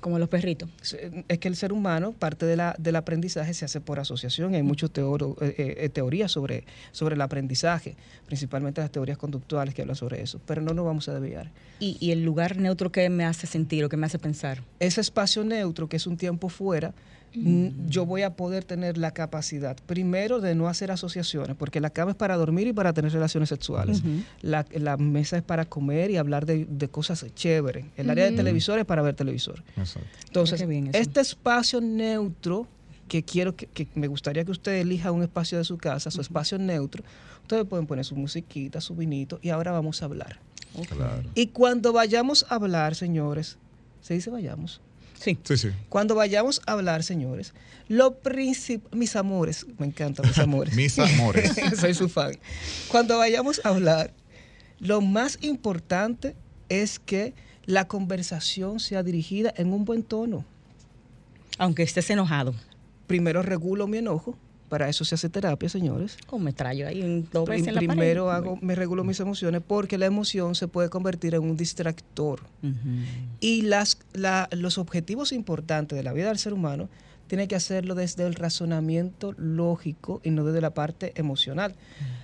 [0.00, 0.68] Como los perritos.
[0.82, 4.54] Se- Es que el ser humano, parte de la, del aprendizaje se hace por asociación.
[4.54, 9.80] Hay muchas teoro- eh, eh, teorías sobre, sobre el aprendizaje, principalmente las teorías conductuales que
[9.80, 11.52] hablan sobre eso, pero no nos vamos a desviar.
[11.80, 14.62] Y, y el lugar neutro que me hace sentir o que me hace pensar.
[14.78, 16.92] Ese espacio neutro, que es un tiempo fuera,
[17.34, 22.12] yo voy a poder tener la capacidad, primero, de no hacer asociaciones, porque la cama
[22.12, 24.02] es para dormir y para tener relaciones sexuales.
[24.40, 27.86] la, la mesa es para comer y hablar de, de cosas chéveres.
[27.96, 29.62] El área de televisor es para ver televisor.
[29.76, 30.08] Exacto.
[30.26, 32.66] Entonces, bien este espacio neutro,
[33.08, 36.20] que quiero que, que me gustaría que usted elija un espacio de su casa, su
[36.20, 37.04] espacio neutro,
[37.42, 40.38] ustedes pueden poner su musiquita, su vinito, y ahora vamos a hablar.
[40.88, 41.22] Claro.
[41.34, 43.58] Y cuando vayamos a hablar, señores,
[44.00, 44.80] se dice vayamos.
[45.24, 45.38] Sí.
[45.42, 45.68] Sí, sí.
[45.88, 47.54] Cuando vayamos a hablar, señores,
[47.88, 50.76] lo principal, mis amores, me encantan mis amores.
[50.76, 51.54] Mis amores.
[51.80, 52.32] Soy su fan.
[52.88, 54.12] Cuando vayamos a hablar,
[54.80, 56.36] lo más importante
[56.68, 57.32] es que
[57.64, 60.44] la conversación sea dirigida en un buen tono.
[61.56, 62.54] Aunque estés enojado.
[63.06, 64.36] Primero regulo mi enojo,
[64.74, 66.16] para eso se hace terapia, señores.
[66.30, 68.36] O me traigo ahí un veces en la primero pared.
[68.48, 72.40] hago, me regulo mis emociones porque la emoción se puede convertir en un distractor.
[73.40, 76.88] Y las, la- los objetivos importantes de la vida del ser humano
[77.28, 81.74] tiene que hacerlo desde el razonamiento lógico y no desde la parte emocional.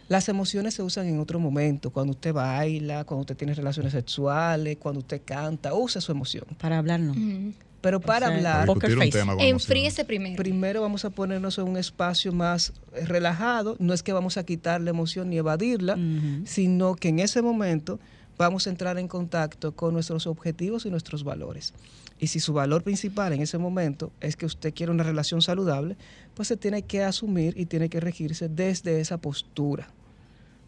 [0.09, 4.77] Las emociones se usan en otro momento, cuando usted baila, cuando usted tiene relaciones sexuales,
[4.79, 6.45] cuando usted canta, usa su emoción.
[6.59, 7.17] Para hablarnos.
[7.17, 7.53] Ujú.
[7.81, 9.11] Pero para sea, hablar, Para Poker face.
[9.11, 9.35] tema.
[9.39, 10.37] Enfríese primero.
[10.37, 13.77] primero vamos a ponernos en un espacio más eh, relajado.
[13.79, 15.99] No es que vamos a quitar la emoción ni evadirla,
[16.45, 17.99] sino que en ese momento
[18.37, 21.75] vamos a entrar en contacto con nuestros objetivos y nuestros valores.
[22.19, 25.97] Y si su valor principal en ese momento es que usted quiere una relación saludable,
[26.35, 29.89] pues se tiene que asumir y tiene que regirse desde esa postura.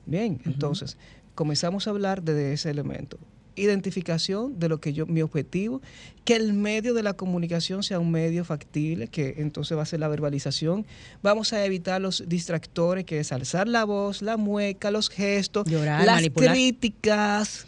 [0.06, 0.96] Bien, entonces
[1.34, 3.18] comenzamos a hablar de ese elemento.
[3.56, 5.80] Identificación de lo que yo, mi objetivo,
[6.24, 10.00] que el medio de la comunicación sea un medio factible, que entonces va a ser
[10.00, 10.86] la verbalización.
[11.22, 16.04] Vamos a evitar los distractores, que es alzar la voz, la mueca, los gestos, Llorar,
[16.04, 16.52] las manipular.
[16.54, 17.66] críticas.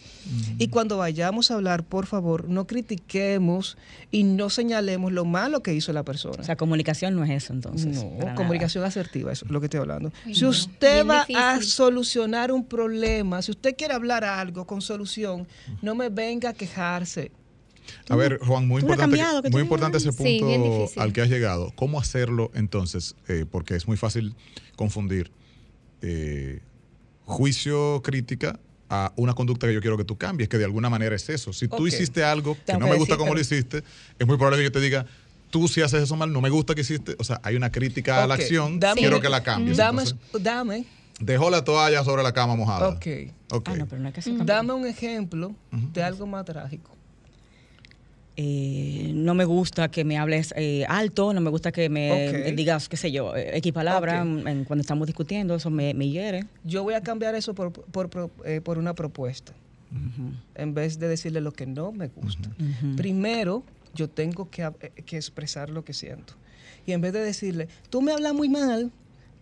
[0.59, 3.77] Y cuando vayamos a hablar, por favor, no critiquemos
[4.11, 6.37] y no señalemos lo malo que hizo la persona.
[6.41, 8.03] O sea, comunicación no es eso entonces.
[8.03, 8.35] No, nada.
[8.35, 10.13] comunicación asertiva, eso es lo que estoy hablando.
[10.25, 14.67] Ay, si no, usted bien va a solucionar un problema, si usted quiere hablar algo
[14.67, 15.47] con solución,
[15.83, 17.31] no me venga a quejarse.
[18.09, 21.29] A ver, Juan, muy tú importante, cambiado, muy tú- importante ese punto al que has
[21.29, 21.71] llegado.
[21.77, 23.15] ¿Cómo hacerlo entonces?
[23.29, 24.35] Eh, porque es muy fácil
[24.77, 25.31] confundir
[26.01, 26.61] eh,
[27.25, 28.59] juicio crítica
[28.91, 31.53] a una conducta que yo quiero que tú cambies, que de alguna manera es eso.
[31.53, 31.89] Si tú Ok.
[31.89, 33.83] hiciste algo que Tengo no que me gusta como lo hiciste,
[34.19, 35.07] es muy probable que yo te diga,
[35.51, 37.17] tú si haces eso mal, no me gusta que hiciste.
[37.19, 39.77] O sea, hay una crítica a la acción, dame- quiero que la cambies.
[39.77, 40.85] Dame, Entonces, dame,
[41.21, 42.89] dejó la toalla sobre la cama mojada.
[42.89, 43.07] ok,
[43.53, 43.69] Ok.
[43.71, 44.53] Ah, no, pero no hay que hacer tampoco.
[44.57, 45.55] dame un ejemplo
[45.93, 46.91] de algo más trágico.
[48.37, 52.53] Eh, no me gusta que me hables eh, alto, no me gusta que me eh,
[52.53, 54.47] digas, qué sé yo, eh, X palabra Ok.
[54.49, 56.45] en- cuando estamos discutiendo, eso me, me hiere.
[56.65, 59.53] Yo voy a cambiar eso por, por, por, eh, por una propuesta,
[60.57, 62.51] en vez de decirle lo que no me gusta.
[62.97, 63.63] Primero,
[63.95, 66.35] yo tengo que, eh, que expresar lo que siento.
[66.87, 68.91] Y en vez de decirle, tú me hablas muy mal,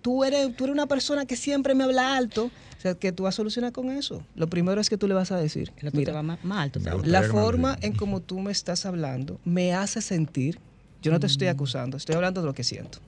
[0.02, 3.22] tú eres, tú eres una persona que siempre me habla alto, o sea, que tú
[3.22, 4.22] vas a solucionar con eso.
[4.34, 6.80] Lo primero es que tú le vas a decir, mira, te va más, más alto.
[6.80, 7.02] te Me habla.
[7.04, 7.20] gusta.
[7.20, 10.58] la forma en como tú me estás hablando me hace sentir,
[11.00, 12.98] yo no te estoy acusando, estoy hablando de lo que siento,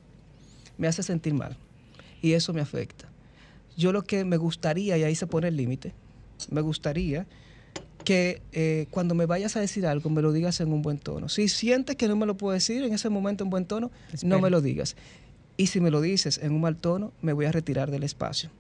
[0.78, 1.56] me hace sentir mal
[2.22, 3.08] y eso me afecta.
[3.76, 5.92] Yo lo que me gustaría, y ahí se pone el límite,
[6.50, 7.26] me gustaría
[8.04, 11.28] que eh, cuando me vayas a decir algo me lo digas en un buen tono.
[11.28, 13.90] Si sientes que no me lo puedo decir en ese momento en buen tono,
[14.22, 14.94] no me lo digas.
[15.56, 18.50] Y si me lo dices en un mal tono, me voy a retirar del espacio.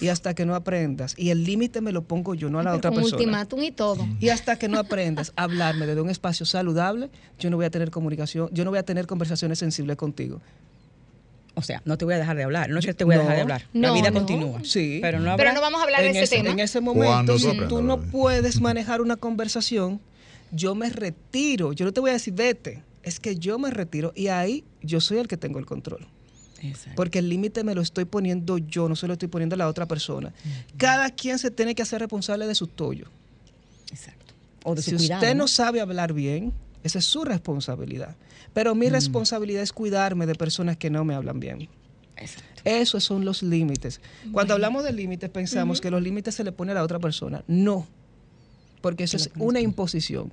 [0.00, 2.70] Y hasta que no aprendas, y el límite me lo pongo yo, no a la
[2.70, 3.16] Pero otra con persona.
[3.16, 4.06] ultimátum y todo.
[4.20, 7.70] Y hasta que no aprendas a hablarme desde un espacio saludable, yo no voy a
[7.70, 10.40] tener comunicación, yo no voy a tener conversaciones sensibles contigo.
[11.56, 13.18] O sea, no te voy a dejar de hablar, no es que te voy a
[13.18, 13.66] dejar de hablar.
[13.72, 14.14] la No, vida no.
[14.18, 14.60] continúa.
[14.64, 14.98] Sí.
[15.02, 16.50] Pero no, Pero no vamos a hablar de en ese ese, tema.
[16.50, 20.00] En ese Cuando momento, tú si tú no puedes manejar una conversación,
[20.52, 21.72] yo me retiro.
[21.72, 22.82] Yo no te voy a decir, vete.
[23.04, 26.06] Es que yo me retiro y ahí yo soy el que tengo el control.
[26.62, 26.92] Exacto.
[26.96, 29.68] Porque el límite me lo estoy poniendo yo, no se lo estoy poniendo a la
[29.68, 30.32] otra persona.
[30.76, 33.06] Cada quien se tiene que hacer responsable de su tollo.
[33.90, 34.32] Exacto.
[34.64, 38.16] O de su Si cuidado, usted no sabe hablar bien, esa es su responsabilidad.
[38.54, 38.78] Pero Mm.
[38.78, 41.68] mi responsabilidad es cuidarme de personas que no me hablan bien.
[42.16, 42.62] Exacto.
[42.64, 44.00] Esos son los límites.
[44.32, 47.44] Cuando hablamos de límites, pensamos que los límites se le pone a la otra persona.
[47.46, 47.86] No,
[48.80, 50.30] porque eso es una imposición.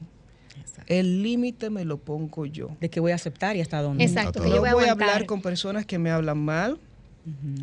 [0.72, 0.94] Exacto.
[0.94, 2.70] El límite me lo pongo yo.
[2.80, 4.04] De qué voy a aceptar y hasta dónde.
[4.04, 4.50] Exacto, A que todo.
[4.50, 6.78] yo No voy a voy a hablar con personas que me hablan mal.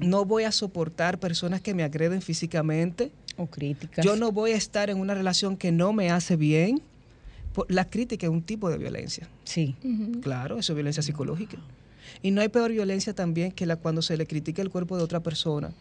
[0.01, 3.11] No voy a soportar personas que me agreden físicamente.
[3.37, 4.05] O críticas.
[4.05, 6.81] Yo no voy a estar en una relación que no me hace bien.
[7.55, 9.29] Por- La crítica es un tipo de violencia.
[9.45, 9.75] Sí.
[10.23, 11.57] Claro, eso es violencia psicológica.
[12.23, 15.03] Y no hay peor violencia también que la cuando se le critica el cuerpo de
[15.03, 15.73] otra persona,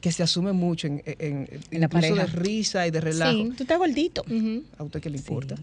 [0.00, 3.32] que se asume mucho en, en, En la incluso de risa y de relajo.
[3.32, 3.52] Sí.
[3.56, 4.24] Tú estás gordito.
[4.78, 5.56] ¿A usted qué le importa?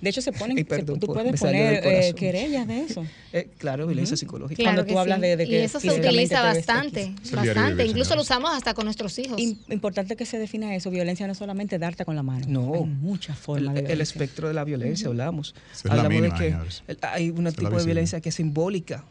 [0.00, 0.56] De hecho, se ponen.
[0.58, 3.04] Se- perdón tú por- puedes poner eh, querellas de eso.
[3.34, 4.62] Eh, claro, violencia psicológica.
[4.62, 4.76] Claro.
[4.84, 7.84] Claro tú hablas de- de y que eso se utiliza bastante, el bastante.
[7.84, 9.38] Incluso lo usamos hasta con nuestros hijos.
[9.40, 10.88] Im- Importante que se defina eso.
[10.90, 12.46] Violencia no es solamente darte con la mano.
[12.48, 12.74] No.
[12.74, 15.54] Hay muchas El, formas de el espectro de la violencia, hablamos.
[15.72, 16.56] Es la hablamos mínima, de que
[16.92, 19.04] el- hay un tipo de violencia que es simbólica.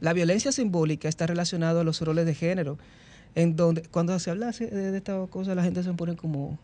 [0.00, 2.78] La violencia simbólica está relacionada a los roles de género,
[3.38, 6.58] en donde cuando se habla de, de esta cosa la gente se pone como,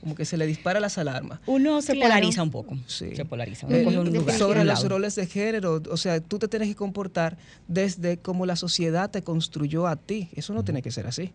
[0.00, 1.40] como que se le dispara las alarmas.
[1.46, 2.08] Uno se Claro.
[2.10, 2.76] polariza un poco.
[2.86, 3.14] Sí.
[3.16, 3.66] Se polariza.
[3.66, 6.48] Uno Eh, coge un lugar, sobre un los roles de género, o sea, tú te
[6.48, 7.36] tienes que comportar
[7.68, 10.28] desde cómo la sociedad te construyó a ti.
[10.34, 11.32] Eso no tiene que ser así.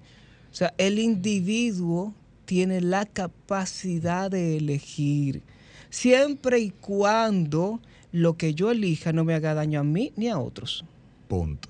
[0.52, 2.14] O sea, el individuo
[2.46, 5.42] tiene la capacidad de elegir,
[5.90, 7.82] siempre y cuando
[8.14, 10.86] lo que yo elija no me haga daño a mí ni a otros.
[11.28, 11.68] Punto.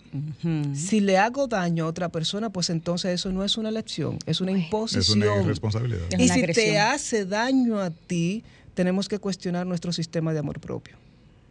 [0.76, 4.40] Si le hago daño a otra persona, pues entonces eso no es una elección, es
[4.40, 5.18] una Es imposición.
[5.24, 6.02] una irresponsabilidad.
[6.12, 6.66] Es Y una si agresión.
[6.66, 8.44] te hace daño a ti,
[8.76, 10.96] tenemos que cuestionar nuestro sistema de amor propio.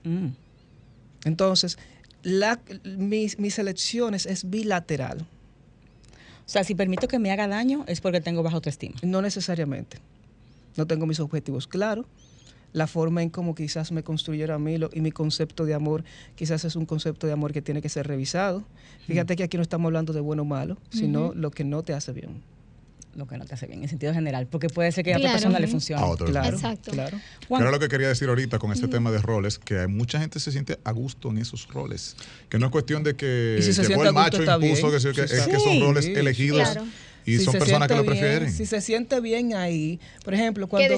[0.04, 0.28] Mm.
[1.24, 1.78] Entonces,
[2.22, 5.26] la, mis, mis elecciones es bilateral,
[6.44, 8.94] O sea, si permito que me haga daño es porque tengo baja autoestima.
[9.02, 9.98] no necesariamente.
[10.76, 12.06] No tengo mis objetivos claros.
[12.76, 16.04] La forma en cómo quizás me construyeron a mí lo- y mi concepto de amor,
[16.34, 18.64] quizás es un concepto de amor que tiene que ser revisado.
[19.06, 21.94] Fíjate que aquí no estamos hablando de bueno o malo, sino lo que no te
[21.94, 22.42] hace bien.
[23.14, 24.46] Lo que no te hace bien en sentido general.
[24.46, 26.02] Porque puede ser que a otra persona le funcione.
[26.02, 26.26] A otro.
[26.26, 26.90] Claro, Exacto.
[26.90, 27.18] claro.
[27.48, 30.20] Juan, Era lo que quería decir ahorita con este tema de roles, que hay mucha
[30.20, 32.14] gente se siente a gusto en esos roles.
[32.50, 35.34] Que no es cuestión de que si llegó el macho impuso, que, sí, que- Sí,
[35.34, 35.80] es que son sí.
[35.80, 36.84] roles elegidos Claro.
[37.26, 38.52] Y Si son se personas que lo siente bien, prefieren.
[38.56, 40.88] Si se siente bien ahí, por ejemplo, cuando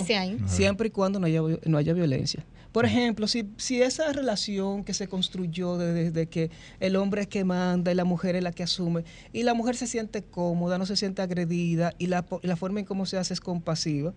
[0.48, 2.44] siempre y cuando no haya, no haya violencia.
[2.70, 7.26] Por ejemplo, si, si esa relación que se construyó desde de que el hombre es
[7.26, 10.76] que manda y la mujer es la que asume, y la mujer se siente cómoda,
[10.76, 14.12] no se siente agredida, y la, po- la forma en cómo se hace es compasiva,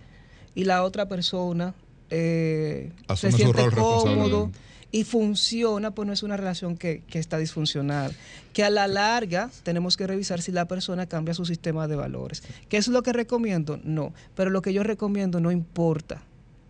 [0.54, 1.74] y la otra persona
[2.10, 4.60] eh, se su siente rol cómodo responsablemente.
[4.92, 8.14] Y funciona, pues no es una relación que, que está disfuncional.
[8.54, 12.44] Que a la larga tenemos que revisar si la persona cambia su sistema de valores.
[12.68, 13.80] ¿Qué es lo que recomiendo?
[13.84, 16.22] No, pero lo que yo recomiendo no importa,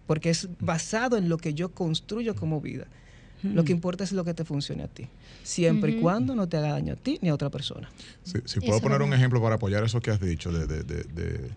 [0.07, 2.85] porque es basado en lo que yo construyo como vida.
[3.43, 5.07] Lo que importa es lo que te funcione a ti,
[5.41, 7.89] siempre y cuando no te haga daño a ti ni a otra persona.
[8.23, 10.83] Si, si puedo Eso poner un ejemplo para apoyar eso que has dicho de, de-
[10.83, 11.49] de- de-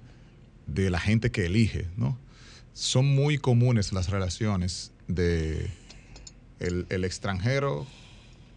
[0.66, 2.16] de la gente que elige, ¿no?
[2.72, 5.68] Son muy comunes las relaciones de
[6.60, 7.86] el, el extranjero,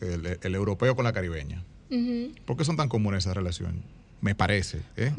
[0.02, 1.64] el, el europeo con la caribeña.
[1.90, 2.32] Ujú.
[2.46, 3.82] ¿Por qué son tan comunes esas relaciones?
[4.20, 4.80] Me parece.
[4.96, 5.14] ¿eh?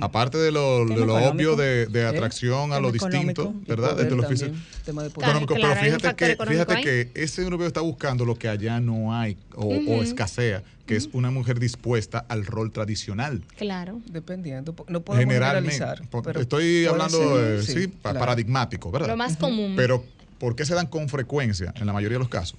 [0.00, 3.94] Aparte de lo, de lo obvio de, de atracción a lo distinto, ¿verdad?
[3.96, 4.56] Desde lo también, físico.
[4.84, 5.30] tema de poder.
[5.30, 6.82] Claro, económico, claro, pero fíjate que, económico fíjate ahí.
[7.14, 11.30] que ese europeo está buscando lo que allá no hay o, escasea, que es una
[11.30, 13.40] mujer dispuesta al rol tradicional.
[13.56, 14.00] Claro.
[14.10, 15.72] Dependiendo, no podemos Generalmente.
[15.72, 16.22] generalizar.
[16.24, 18.18] Pero Estoy hablando, ser, eh, sí, claro.
[18.18, 19.06] paradigmático, ¿verdad?
[19.06, 19.74] Lo más común.
[19.76, 20.04] Pero,
[20.40, 22.58] ¿por qué se dan con frecuencia, en la mayoría de los casos?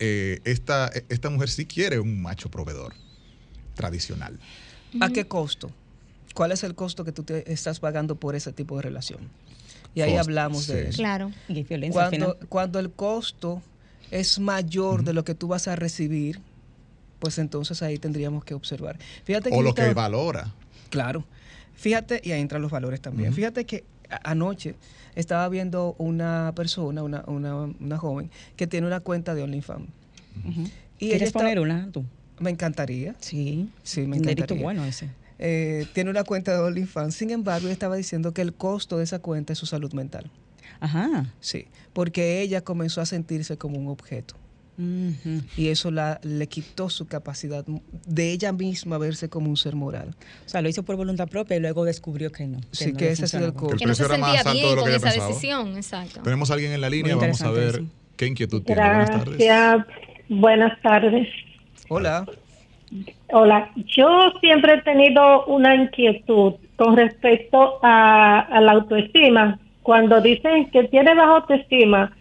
[0.00, 2.92] Eh, esta, esta mujer sí quiere un macho proveedor
[3.74, 4.38] tradicional.
[5.00, 5.70] ¿A qué costo?
[6.34, 9.20] ¿Cuál es el costo que tú te estás pagando por ese tipo de relación?
[9.94, 10.98] Y ahí Costo, hablamos de eso.
[10.98, 11.30] Claro.
[11.48, 12.48] y violencia al Cuando, final.
[12.48, 13.62] cuando el costo
[14.10, 16.40] es mayor de lo que tú vas a recibir,
[17.18, 18.98] pues entonces ahí tendríamos que observar.
[19.24, 20.52] Fíjate O lo que estaba- valora.
[20.90, 21.24] Claro.
[21.74, 23.32] Fíjate, y ahí entran los valores también.
[23.32, 23.84] Fíjate que
[24.24, 24.74] anoche
[25.14, 29.88] estaba viendo una persona, una, una, una joven, que tiene una cuenta de OnlyFans.
[30.98, 32.04] Y ¿Quieres está- poner una tú?
[32.38, 33.14] Me encantaría.
[33.20, 33.70] Sí.
[33.82, 34.62] Sí, me encantaría.
[34.62, 35.08] bueno ese.
[35.38, 37.14] Eh, tiene una cuenta de OnlyFans.
[37.14, 40.30] Sin embargo, ella estaba diciendo que el costo de esa cuenta es su salud mental.
[40.80, 41.32] Ajá.
[41.40, 44.34] Sí, porque ella comenzó a sentirse como un objeto.
[44.78, 47.64] Y eso la, le quitó su capacidad
[48.06, 50.14] de ella misma verse como un ser moral.
[50.44, 52.58] O sea, lo hizo por voluntad propia y luego descubrió que no.
[52.72, 53.74] Sí, no que ese ha sido el costo.
[53.74, 55.06] El Que no se precio era más sentía alto de bien lo con que esa
[55.08, 55.28] pensaba.
[55.28, 55.76] decisión.
[55.76, 56.20] Exacto.
[56.22, 57.82] Tenemos a alguien en la línea, vamos a ver
[58.16, 58.80] qué inquietud tiene.
[58.82, 59.38] Buenas tardes.
[59.38, 59.86] Gracias.
[60.28, 61.28] Buenas tardes.
[61.88, 62.26] Hola.
[63.32, 69.58] Hola, yo siempre he tenido una inquietud con respecto a, a la autoestima.
[69.82, 72.16] Cuando dicen que tiene baja autoestima,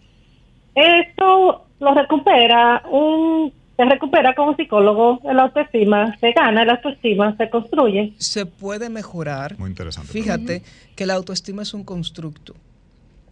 [0.76, 7.49] ¿esto lo recupera un se recupera como psicólogo la autoestima, se gana la autoestima, se
[7.49, 8.14] construye.
[8.18, 9.60] Se puede mejorar.
[9.60, 10.12] Muy interesante.
[10.14, 10.64] Fíjate
[10.95, 12.56] que la autoestima es un constructo.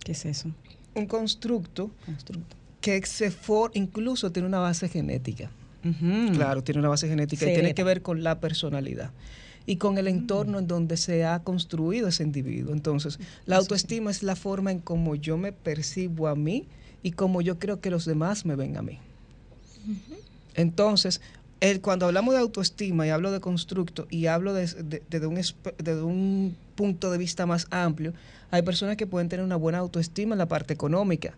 [0.03, 0.49] ¿Qué es eso?
[0.95, 2.57] Un constructo, Constructo.
[2.81, 5.49] que se for, incluso tiene una base genética.
[6.33, 9.11] Claro, tiene una base genética y tiene que ver con la personalidad
[9.65, 12.73] y con el entorno en donde se ha construido ese individuo.
[12.73, 16.67] Entonces, la autoestima es la forma en cómo yo me percibo a mí
[17.03, 18.97] y cómo yo creo que los demás me ven a mí.
[20.55, 21.21] Entonces,
[21.59, 25.35] el- cuando hablamos de autoestima y hablo de constructo y hablo de- de- desde un,
[25.35, 26.01] desde
[26.75, 28.13] punto de vista más amplio,
[28.51, 31.35] hay personas que pueden tener una buena autoestima en la parte económica,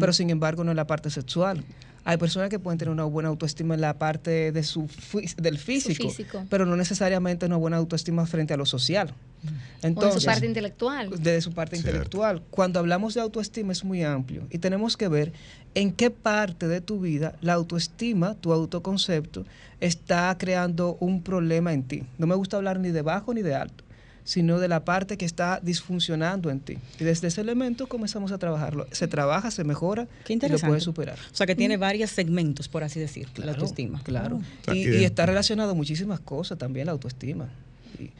[0.00, 1.62] pero sin embargo no en la parte sexual.
[2.08, 4.88] Hay personas que pueden tener una buena autoestima en la parte de su
[5.36, 6.42] del físico, físico.
[6.48, 9.08] pero no necesariamente una buena autoestima frente a lo social.
[9.10, 9.48] o
[9.82, 11.10] en Entonces, su parte intelectual.
[11.10, 11.90] desde su parte Cierto.
[11.90, 12.42] intelectual.
[12.50, 15.34] Cuando hablamos de autoestima es muy amplio y tenemos que ver
[15.74, 19.44] en qué parte de tu vida la autoestima, tu autoconcepto,
[19.80, 22.04] está creando un problema en ti.
[22.16, 23.84] No me gusta hablar ni de bajo ni de alto,
[24.28, 26.76] sino de la parte que está disfuncionando en ti.
[27.00, 28.86] Y desde ese elemento comenzamos a trabajarlo.
[28.92, 31.16] Se trabaja, se mejora Qué y lo puedes superar.
[31.32, 34.02] O sea, que tiene varios segmentos, por así decir, la autoestima.
[34.02, 34.42] Claro.
[34.66, 37.48] Sea, Y, está relacionado a muchísimas cosas también la autoestima.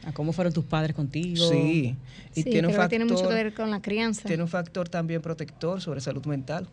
[0.03, 1.47] A cómo fueron tus padres contigo.
[1.47, 1.95] sí.
[2.33, 4.27] Y sí, tiene un factor que tiene mucho que ver con la crianza.
[4.27, 6.67] tiene un factor también protector sobre salud mental.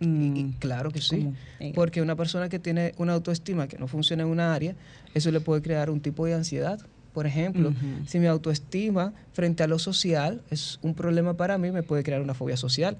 [0.00, 0.36] Mm.
[0.36, 1.32] Y, y claro que sí.
[1.60, 1.72] ¿Cómo?
[1.72, 4.74] Porque una persona que tiene una autoestima que no funciona en una área,
[5.14, 6.80] eso le puede crear un tipo de ansiedad.
[7.16, 7.72] Por ejemplo,
[8.06, 12.22] si mi autoestima frente a lo social es un problema para mí, me puede crear
[12.22, 12.96] una fobia social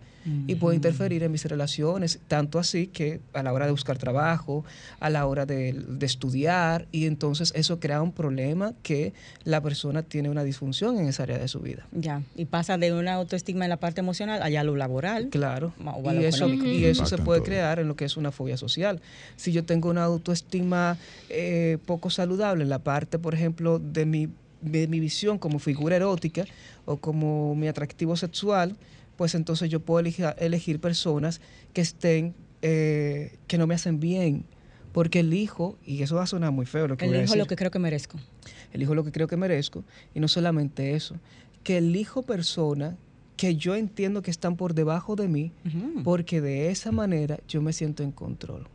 [0.49, 4.65] y puede interferir en mis relaciones, tanto así que a la hora de buscar trabajo,
[4.99, 9.15] a la hora de, de estudiar, y entonces eso crea un problema que
[9.45, 11.87] la persona tiene una disfunción en esa área de su vida.
[11.93, 15.29] Ya, y pasa de una autoestima en la parte emocional allá a lo laboral.
[15.31, 15.73] Claro.
[15.79, 18.17] Ma- o a lo Y eso, y eso se puede crear en lo que es
[18.17, 19.01] una fobia social.
[19.37, 20.99] Si yo tengo una autoestima
[21.31, 24.29] eh, poco saludable en la parte, por ejemplo, de mi,
[24.61, 26.45] de mi visión como figura erótica
[26.85, 28.77] o como mi atractivo sexual,
[29.17, 31.41] pues entonces yo puedo elegir, elegir personas
[31.73, 34.45] que estén, eh, que no me hacen bien.
[34.93, 37.43] Porque elijo, y eso va a sonar muy feo lo que voy a Elijo decir,
[37.43, 38.19] lo que creo que merezco.
[38.73, 39.85] elijo lo que creo que merezco
[40.15, 41.17] y no solamente eso,
[41.63, 42.95] que elijo personas
[43.37, 45.53] que yo entiendo que están por debajo de mí
[46.03, 48.67] porque de esa manera yo me siento en control.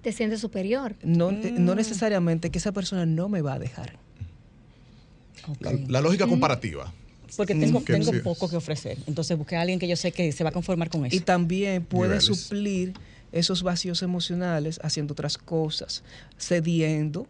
[0.00, 0.96] Te sientes superior.
[1.02, 1.62] No, Mm.
[1.62, 3.98] no necesariamente que esa persona no me va a dejar.
[5.60, 6.92] La, la lógica comparativa.
[7.36, 8.18] Porque tengo, que tengo sí.
[8.20, 8.98] poco que ofrecer.
[9.06, 11.14] Entonces busqué a alguien que yo sé que se va a conformar con eso.
[11.14, 12.24] Y también puede Niveles.
[12.24, 12.92] suplir
[13.32, 16.02] esos vacíos emocionales haciendo otras cosas,
[16.36, 17.26] cediendo,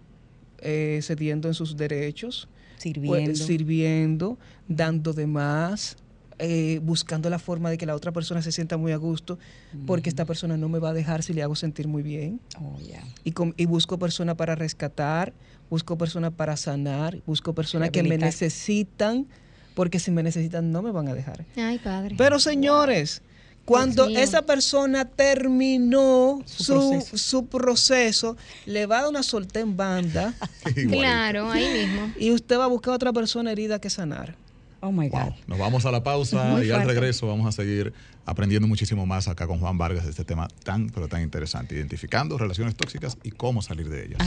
[0.61, 2.48] eh, cediendo en sus derechos,
[2.78, 3.30] sirviendo.
[3.32, 4.38] pues, sirviendo,
[4.68, 5.96] dando de más,
[6.41, 9.38] eh, buscando la forma de que la otra persona se sienta muy a gusto,
[9.86, 12.41] porque esta persona no me va a dejar si le hago sentir muy bien.
[12.59, 12.78] Oh.
[13.24, 15.34] Y, busco personas para rescatar,
[15.68, 19.26] busco personas para sanar, busco personas que me necesitan,
[19.74, 21.45] porque si me necesitan no me van a dejar.
[21.57, 22.14] Ay, padre.
[22.16, 23.22] Pero señores,
[23.66, 27.18] cuando esa persona terminó Su su, proceso.
[27.18, 28.36] su proceso,
[28.66, 30.34] le va a dar una solta en banda
[30.88, 32.12] claro, ahí mismo.
[32.18, 34.34] y usted va a buscar a otra persona herida que sanar.
[34.83, 35.18] Oh my God.
[35.24, 35.35] Wow.
[35.47, 37.93] Nos vamos a la pausa Muy y al regreso vamos a seguir
[38.24, 42.39] aprendiendo muchísimo más acá con Juan Vargas de este tema tan, pero tan interesante, identificando
[42.39, 44.18] relaciones tóxicas y cómo salir de ellas.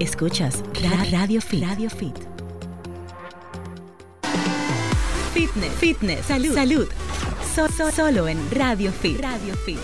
[0.00, 1.62] Escuchas Ra- Radio Fit.
[1.62, 2.16] Radio Fit.
[5.32, 6.88] Fitness, fitness, salud, salud.
[7.54, 9.20] So- so- solo en Radio Fit.
[9.20, 9.78] Radio Fit.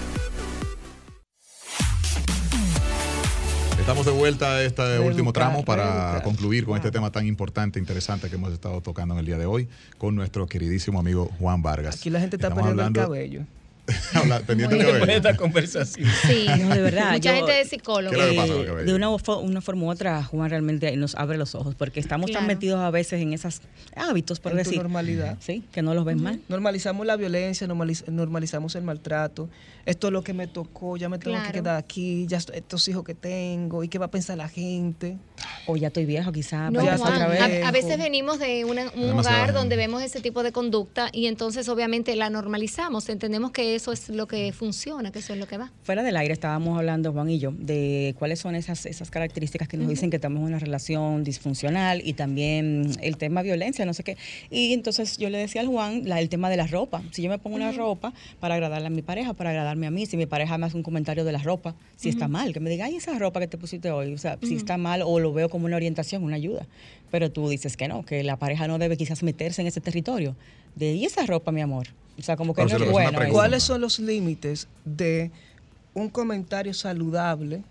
[3.90, 6.22] Estamos de vuelta a este Reeducar, último tramo para reeducar.
[6.22, 9.46] concluir con este tema tan importante, interesante que hemos estado tocando en el día de
[9.46, 9.66] hoy
[9.98, 11.96] con nuestro queridísimo amigo Juan Vargas.
[11.96, 13.46] Aquí la gente está Estamos perdiendo hablando- el cabello.
[14.14, 16.08] Habla- pendiente Muy esta conversación.
[16.26, 18.14] Sí, No, de verdad, Mucha yo- gente es psicólogo.
[18.14, 21.14] ¿Qué es lo que pasa Eh, de una, una forma u otra, Juan realmente nos
[21.16, 23.60] abre los ojos, porque estamos tan metidos a veces en esos
[23.96, 24.78] hábitos, por En tu decir.
[24.82, 25.36] normalidad.
[25.40, 26.40] Sí, que no los ven mal.
[26.48, 29.48] Normalizamos la violencia, normaliz- normalizamos el maltrato.
[29.86, 31.52] Esto es lo que me tocó, ya me tengo Claro.
[31.52, 34.48] que quedar aquí, ya est- estos hijos que tengo, y qué va a pensar la
[34.48, 35.16] gente.
[35.66, 36.70] O ya estoy viejo, quizá.
[36.70, 40.52] No, a, a veces venimos de una- un Demasiada hogar donde vemos ese tipo de
[40.52, 45.32] conducta y entonces obviamente la normalizamos, entendemos que eso es lo que funciona, que eso
[45.32, 45.70] es lo que va.
[45.82, 49.76] Fuera del aire estábamos hablando, Juan y yo, de cuáles son esas, esas características que
[49.76, 54.04] nos dicen que estamos en una relación disfuncional y también el tema violencia, no sé
[54.04, 54.16] qué.
[54.50, 57.02] Y entonces yo le decía al Juan la- el tema de la ropa.
[57.12, 60.06] Si yo me pongo una ropa para agradarle a mi pareja, para agradarme a mí,
[60.06, 62.70] si mi pareja me hace un comentario de la ropa, si está mal, que me
[62.70, 65.32] diga, ay, esa ropa que te pusiste hoy, o sea, si está mal o lo
[65.32, 66.66] veo como una orientación, una ayuda.
[67.10, 70.36] Pero tú dices que no, que la pareja no debe quizás meterse en ese territorio.
[70.76, 71.88] De, ¿y esa ropa, mi amor?
[72.18, 73.18] O sea, como que Pero no si es bueno.
[73.30, 75.30] ¿Cuáles son los límites de
[75.94, 77.62] un comentario saludable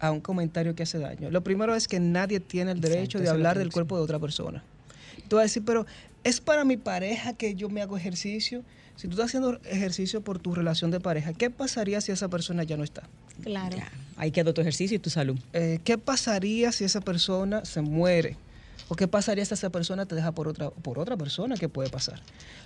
[0.00, 1.30] a un comentario que hace daño?
[1.30, 4.18] Lo primero es que nadie tiene el Exacto, derecho de hablar del cuerpo de otra
[4.18, 4.64] persona.
[5.28, 5.86] Tú vas a decir, pero
[6.24, 8.62] es para mi pareja que yo me hago ejercicio.
[8.96, 12.62] Si tú estás haciendo ejercicio por tu relación de pareja, ¿qué pasaría si esa persona
[12.62, 13.02] ya no está?
[13.42, 13.76] Claro.
[13.76, 15.38] Ya, ahí quedó tu ejercicio y tu salud.
[15.52, 18.36] Eh, ¿Qué pasaría si esa persona se muere?
[18.88, 21.56] ¿O qué pasaría si esa persona te deja por otra, por otra persona?
[21.56, 22.20] ¿Qué puede pasar?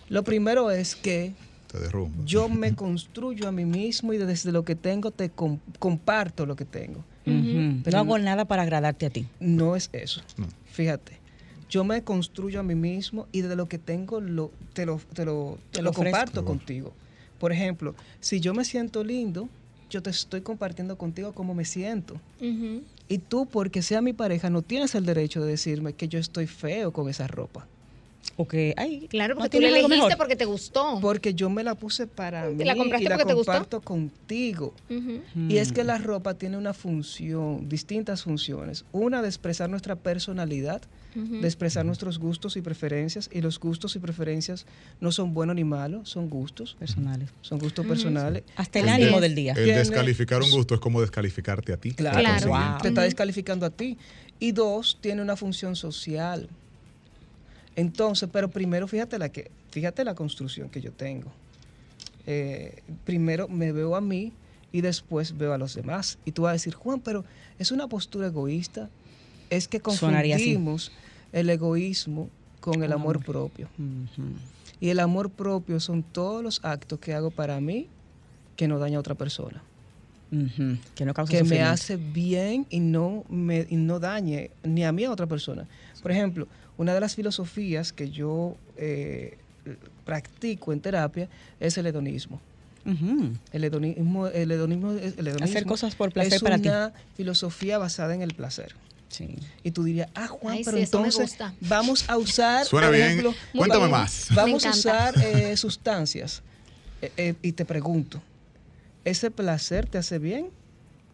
[0.09, 1.35] Lo primero es que
[1.69, 2.25] Te derrumba.
[2.25, 6.57] yo me construyo a mí mismo y desde lo que tengo te com- comparto lo
[6.57, 7.05] que tengo.
[7.25, 9.27] Pero no hago nada para agradarte a ti.
[9.41, 10.21] No es eso.
[10.37, 10.47] No.
[10.64, 11.19] Fíjate,
[11.69, 15.25] yo me construyo a mí mismo y de lo que tengo lo, te lo, te
[15.25, 16.93] lo, te Te lo comparto contigo.
[17.39, 19.49] Por ejemplo, si yo me siento lindo,
[19.91, 22.14] yo te estoy compartiendo contigo cómo me siento.
[22.41, 22.83] Ujú.
[23.09, 26.47] Y tú, porque sea mi pareja, no tienes el derecho de decirme que yo estoy
[26.47, 27.69] feo con esa ropa.
[28.39, 30.18] O que, ay, Claro, ¿no porque tú le tienes algo elegiste mejor?
[30.18, 30.99] porque te gustó.
[31.01, 33.53] Porque yo me la puse para mí ¿Te la compraste y la porque te gustó?
[33.53, 34.74] comparto contigo.
[35.49, 35.87] Y es que Mm.
[35.87, 38.85] la ropa tiene una función, distintas funciones.
[38.93, 40.83] Una de expresar nuestra personalidad,
[41.14, 43.31] de expresar nuestros gustos y preferencias.
[43.33, 44.66] Y los gustos y preferencias
[45.01, 46.77] no son buenos ni malos, son gustos.
[46.79, 47.31] personales.
[47.41, 48.43] Son gustos personales.
[48.57, 49.53] Hasta el ánimo del día.
[49.57, 51.93] El Tiene- descalificar un gusto es como descalificarte a ti.
[51.93, 52.49] Claro, Claro.
[52.49, 52.83] Wow.
[52.83, 53.97] te está descalificando a ti.
[54.39, 56.51] Y dos, tiene una función social.
[57.77, 61.31] Entonces, pero primero fíjate la que, fíjate la construcción que yo tengo.
[62.27, 64.33] Eh, primero me veo a mí
[64.72, 66.18] y después veo a los demás.
[66.24, 67.24] Y tú vas a decir, Juan, pero
[67.59, 68.89] es una postura egoísta.
[69.51, 70.91] Es que confundimos
[71.33, 72.29] el egoísmo
[72.61, 73.68] con el amor propio.
[74.81, 77.87] Y el amor propio son todos los actos que hago para mí
[78.57, 79.62] que no daña a otra persona.
[80.95, 84.91] Que no causa que me hace bien y no, me, y no dañe ni a
[84.91, 85.66] mí ni a otra persona.
[86.03, 86.49] Por ejemplo,
[86.79, 89.39] una de las filosofías que yo eh,
[90.05, 91.29] practico en terapia
[91.61, 92.41] es el hedonismo.
[93.53, 96.68] El hedonismo, el hedonismo, el hedonismo Hacer cosas por placer es para ti.
[96.68, 98.77] una filosofía basada en el placer.
[99.09, 99.35] Sí.
[99.64, 101.53] Y tú dirías, ah, Juan, Ay, pero sí, entonces gusta.
[101.61, 103.24] vamos a usar, Suena por bien.
[103.57, 104.29] Cuéntame vamos- más.
[104.37, 106.43] Vamos a usar eh, sustancias.
[107.03, 108.22] Eh, eh, y te pregunto,
[109.05, 110.49] ¿ese placer te hace bien?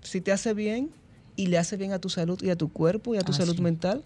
[0.02, 0.90] Si te hace bien
[1.36, 3.36] y le hace bien a tu salud y a tu cuerpo y a tu Ah,
[3.36, 3.62] salud sí.
[3.62, 4.02] mental,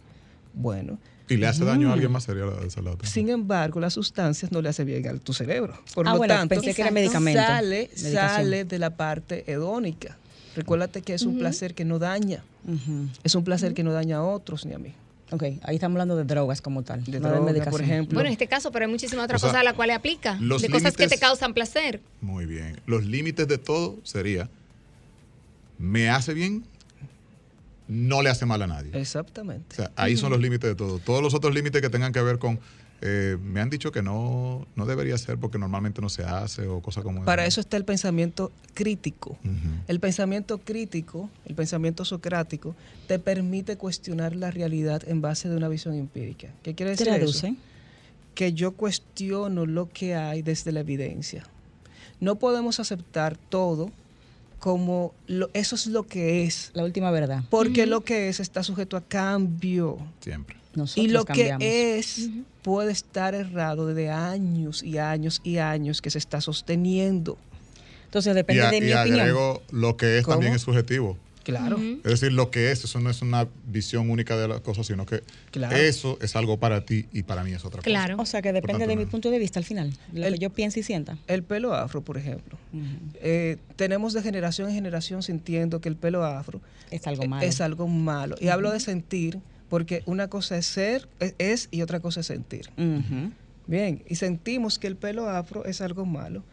[0.56, 0.98] bueno.
[1.28, 1.92] Y le hace daño a Mm.
[1.94, 3.08] alguien más, sería la, esa la otra.
[3.08, 5.76] Sin embargo, las sustancias no le hacen bien a tu cerebro.
[5.94, 7.40] Por ah, lo bueno, tanto, pensé que era medicamento.
[7.40, 8.12] sale, medicación.
[8.28, 10.16] sale de la parte hedónica.
[10.54, 12.42] Recuérdate que es un placer que no daña.
[12.66, 13.08] Ujú.
[13.24, 14.92] Es un placer que no daña a otros ni a mí.
[15.32, 17.02] Ok, ahí estamos hablando de drogas como tal.
[17.04, 18.14] De no droga, de por ejemplo.
[18.14, 20.38] Bueno, en este caso, pero hay muchísimas otras O sea, cosas a las cuales aplica.
[20.40, 22.00] los De cosas que te causan placer.
[22.20, 22.80] Muy bien.
[22.86, 24.48] Los límites de todo sería,
[25.78, 26.64] me hace bien,
[27.88, 28.90] no le hace mal a nadie.
[28.94, 29.76] O Exactamente.
[29.76, 30.98] sea, ahí son los límites de todo.
[30.98, 32.58] Todos los otros límites que tengan que ver con,
[33.02, 36.80] eh, me han dicho que no, no debería ser porque normalmente no se hace o
[36.80, 37.48] cosas como Para esa.
[37.48, 39.38] eso está el pensamiento crítico.
[39.86, 42.74] El pensamiento crítico, el pensamiento socrático,
[43.06, 46.48] te permite cuestionar la realidad en base de una visión empírica.
[46.62, 47.48] ¿Qué quiere decir Traduce.
[47.48, 47.56] eso?
[48.34, 51.44] Que yo cuestiono lo que hay desde la evidencia.
[52.18, 53.90] No podemos aceptar todo
[54.58, 57.42] como lo- eso es lo que es, La última verdad.
[57.50, 59.98] porque lo que es está sujeto a cambio.
[60.20, 60.56] Siempre.
[60.74, 61.60] Nosotros Y lo cambiamos.
[61.60, 62.28] que es
[62.62, 67.38] puede estar errado desde años y años y años que se está sosteniendo.
[68.06, 69.20] Entonces Y, depende a- de mi y opinión.
[69.20, 70.34] agrego, lo que es ¿Cómo?
[70.34, 71.16] también es subjetivo.
[71.46, 71.78] Claro.
[71.78, 75.06] Es decir, lo que es, eso no es una visión única de las cosas, sino
[75.06, 75.22] que
[75.52, 75.76] Claro.
[75.76, 78.16] eso es algo para ti y para mí es otra Claro.
[78.18, 79.92] O sea que depende tanto, de mi punto de vista al final.
[80.12, 81.18] Lo El- que yo piense y sienta.
[81.28, 82.58] El pelo afro, por ejemplo.
[83.22, 87.46] Eh, tenemos de generación en generación sintiendo que el pelo afro Es algo eh, malo.
[87.46, 88.34] es algo malo.
[88.40, 89.38] Y hablo de sentir
[89.68, 92.70] porque una cosa es ser, es, es, y otra cosa es sentir.
[93.68, 96.44] Bien, y sentimos que el pelo afro es algo malo.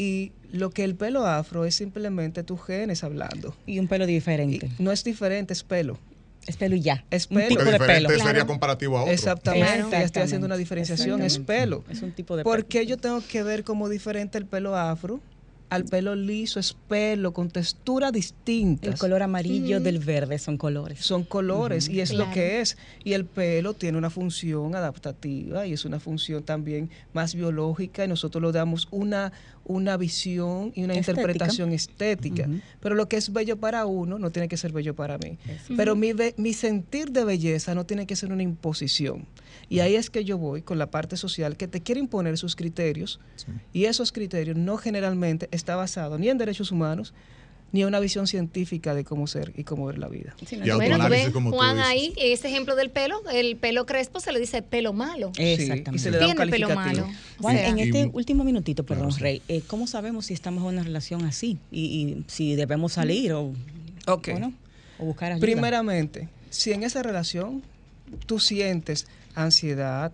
[0.00, 3.54] Y lo que el pelo afro es simplemente tus genes hablando.
[3.66, 4.70] Y un pelo Y diferente.
[4.78, 5.98] no es diferente, es pelo.
[6.46, 7.04] Es pelo y ya.
[7.10, 7.48] Es un pelo.
[7.48, 8.08] tipo Porque de pelo.
[8.08, 8.46] sería Claro.
[8.46, 9.12] comparativo a otro.
[9.12, 11.84] Exactamente, ya estoy haciendo una diferenciación, es pelo.
[11.90, 12.68] Es un tipo de ¿Por pelo.
[12.68, 15.20] qué yo tengo que ver como diferente el pelo afro
[15.70, 18.88] al pelo liso es pelo con textura distinta.
[18.88, 20.98] El color amarillo del verde son colores.
[21.00, 22.76] Son colores y es lo que es.
[23.04, 28.08] Y el pelo tiene una función adaptativa y es una función también más biológica y
[28.08, 29.32] nosotros le damos una,
[29.64, 31.20] una visión y una Estética.
[31.22, 32.48] interpretación estética.
[32.80, 35.38] Pero lo que es bello para uno no tiene que ser bello para mí.
[35.76, 39.24] Pero mi, mi sentir de belleza no tiene que ser una imposición.
[39.68, 42.56] Y ahí es que yo voy con la parte social que te quiere imponer sus
[42.56, 43.20] criterios
[43.72, 47.14] y esos criterios no generalmente está basado ni en derechos humanos
[47.72, 50.34] ni en una visión científica de cómo ser y cómo ver la vida.
[50.44, 53.86] Sí, no, Y no- Bueno, ves, como Juan, ahí, ese ejemplo del pelo, el pelo
[53.86, 55.30] crespo se le dice pelo malo.
[55.36, 55.98] Sí, y Exactamente.
[56.02, 57.06] se le da un Tiene pelo malo.
[57.40, 59.22] Juan, en Y- este último minutito, perdón, Claro, sí.
[59.22, 61.58] Rey, eh, ¿cómo sabemos si estamos en una relación así?
[61.70, 63.52] Y, y si debemos salir o,
[64.08, 64.30] Ok.
[64.34, 64.52] o no,
[64.98, 65.40] o buscar ayuda.
[65.40, 67.62] Primeramente, si en esa relación
[68.26, 70.12] tú sientes ansiedad,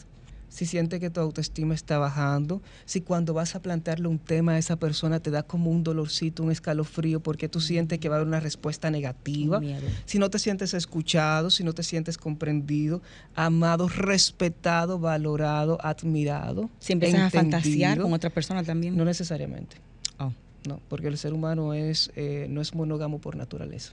[0.49, 4.59] si sientes que tu autoestima está bajando, si cuando vas a plantearle un tema a
[4.59, 8.19] esa persona te da como un dolorcito, un escalofrío, porque tú sientes que va a
[8.19, 9.61] haber una respuesta negativa,
[10.07, 13.03] si no te sientes escuchado, si no te sientes comprendido,
[13.35, 16.71] amado, respetado, valorado, admirado.
[16.79, 18.97] si empiezas a fantasear con otra persona también.
[18.97, 19.77] No necesariamente,
[20.67, 23.93] no, porque el ser humano es, eh, no es monógamo por naturaleza.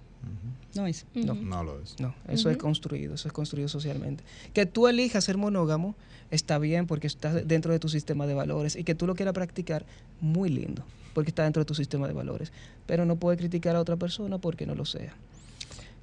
[0.76, 1.06] no es.
[1.14, 1.36] No.
[1.36, 2.00] No lo es.
[2.00, 4.24] No, eso es construido, eso es construido socialmente.
[4.54, 5.96] Que tú elijas ser monógamo
[6.32, 9.34] está bien porque está dentro de tu sistema de valores y que tú lo quieras
[9.34, 9.86] practicar,
[10.20, 12.52] muy lindo, porque está dentro de tu sistema de valores.
[12.86, 15.14] Pero no puedes criticar a otra persona porque no lo sea.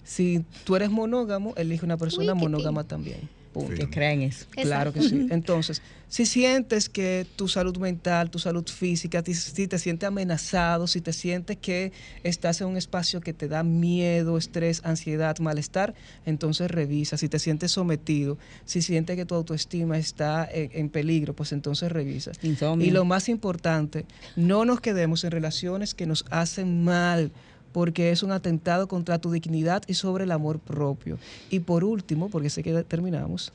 [0.05, 3.29] Si tú eres monógamo, elige una persona Uy, monógama también.
[3.53, 3.75] Punto.
[3.75, 4.47] Que creen eso.
[4.51, 5.27] Claro que sí.
[5.31, 10.87] Entonces, si sientes que tu salud mental, tu salud física, ti- si te sientes amenazado,
[10.87, 11.91] si te sientes que
[12.23, 15.95] estás en un espacio que te da miedo, estrés, ansiedad, malestar,
[16.27, 17.17] entonces revisa.
[17.17, 21.91] Si te sientes sometido, si sientes que tu autoestima está en, en peligro, pues entonces
[21.91, 22.31] revisa.
[22.43, 22.87] Insomnio.
[22.87, 24.05] Y lo más importante,
[24.37, 27.33] no nos quedemos en relaciones que nos hacen mal
[27.73, 31.19] porque es un atentado contra tu dignidad y sobre el amor propio.
[31.51, 33.53] Y por último, porque sé que terminamos,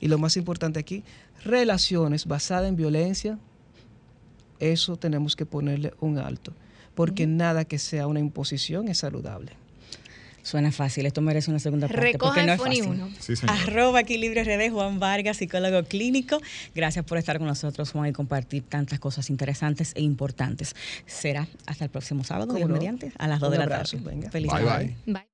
[0.00, 1.04] y lo más importante aquí,
[1.44, 3.38] relaciones basadas en violencia,
[4.58, 6.52] eso tenemos que ponerle un alto,
[6.94, 9.52] porque nada que sea una imposición es saludable.
[10.42, 12.00] Suena fácil, esto merece una segunda parte.
[12.12, 12.84] Recoja porque no el fácil.
[12.86, 13.10] uno.
[13.18, 13.34] Sí.
[13.46, 16.40] Arroba Equilibrio RD, Juan Vargas, psicólogo clínico.
[16.74, 20.74] Gracias por estar con nosotros, Juan, y compartir tantas cosas interesantes e importantes.
[21.06, 22.74] Será hasta el próximo sábado, ¿Cómo Dios no?
[22.74, 24.10] mediante, a las 2 Un de la abrazo, tarde.
[24.10, 24.30] venga.
[24.30, 24.78] Feliz Bye, Navidad.
[24.78, 25.12] bye.
[25.14, 25.26] Bye.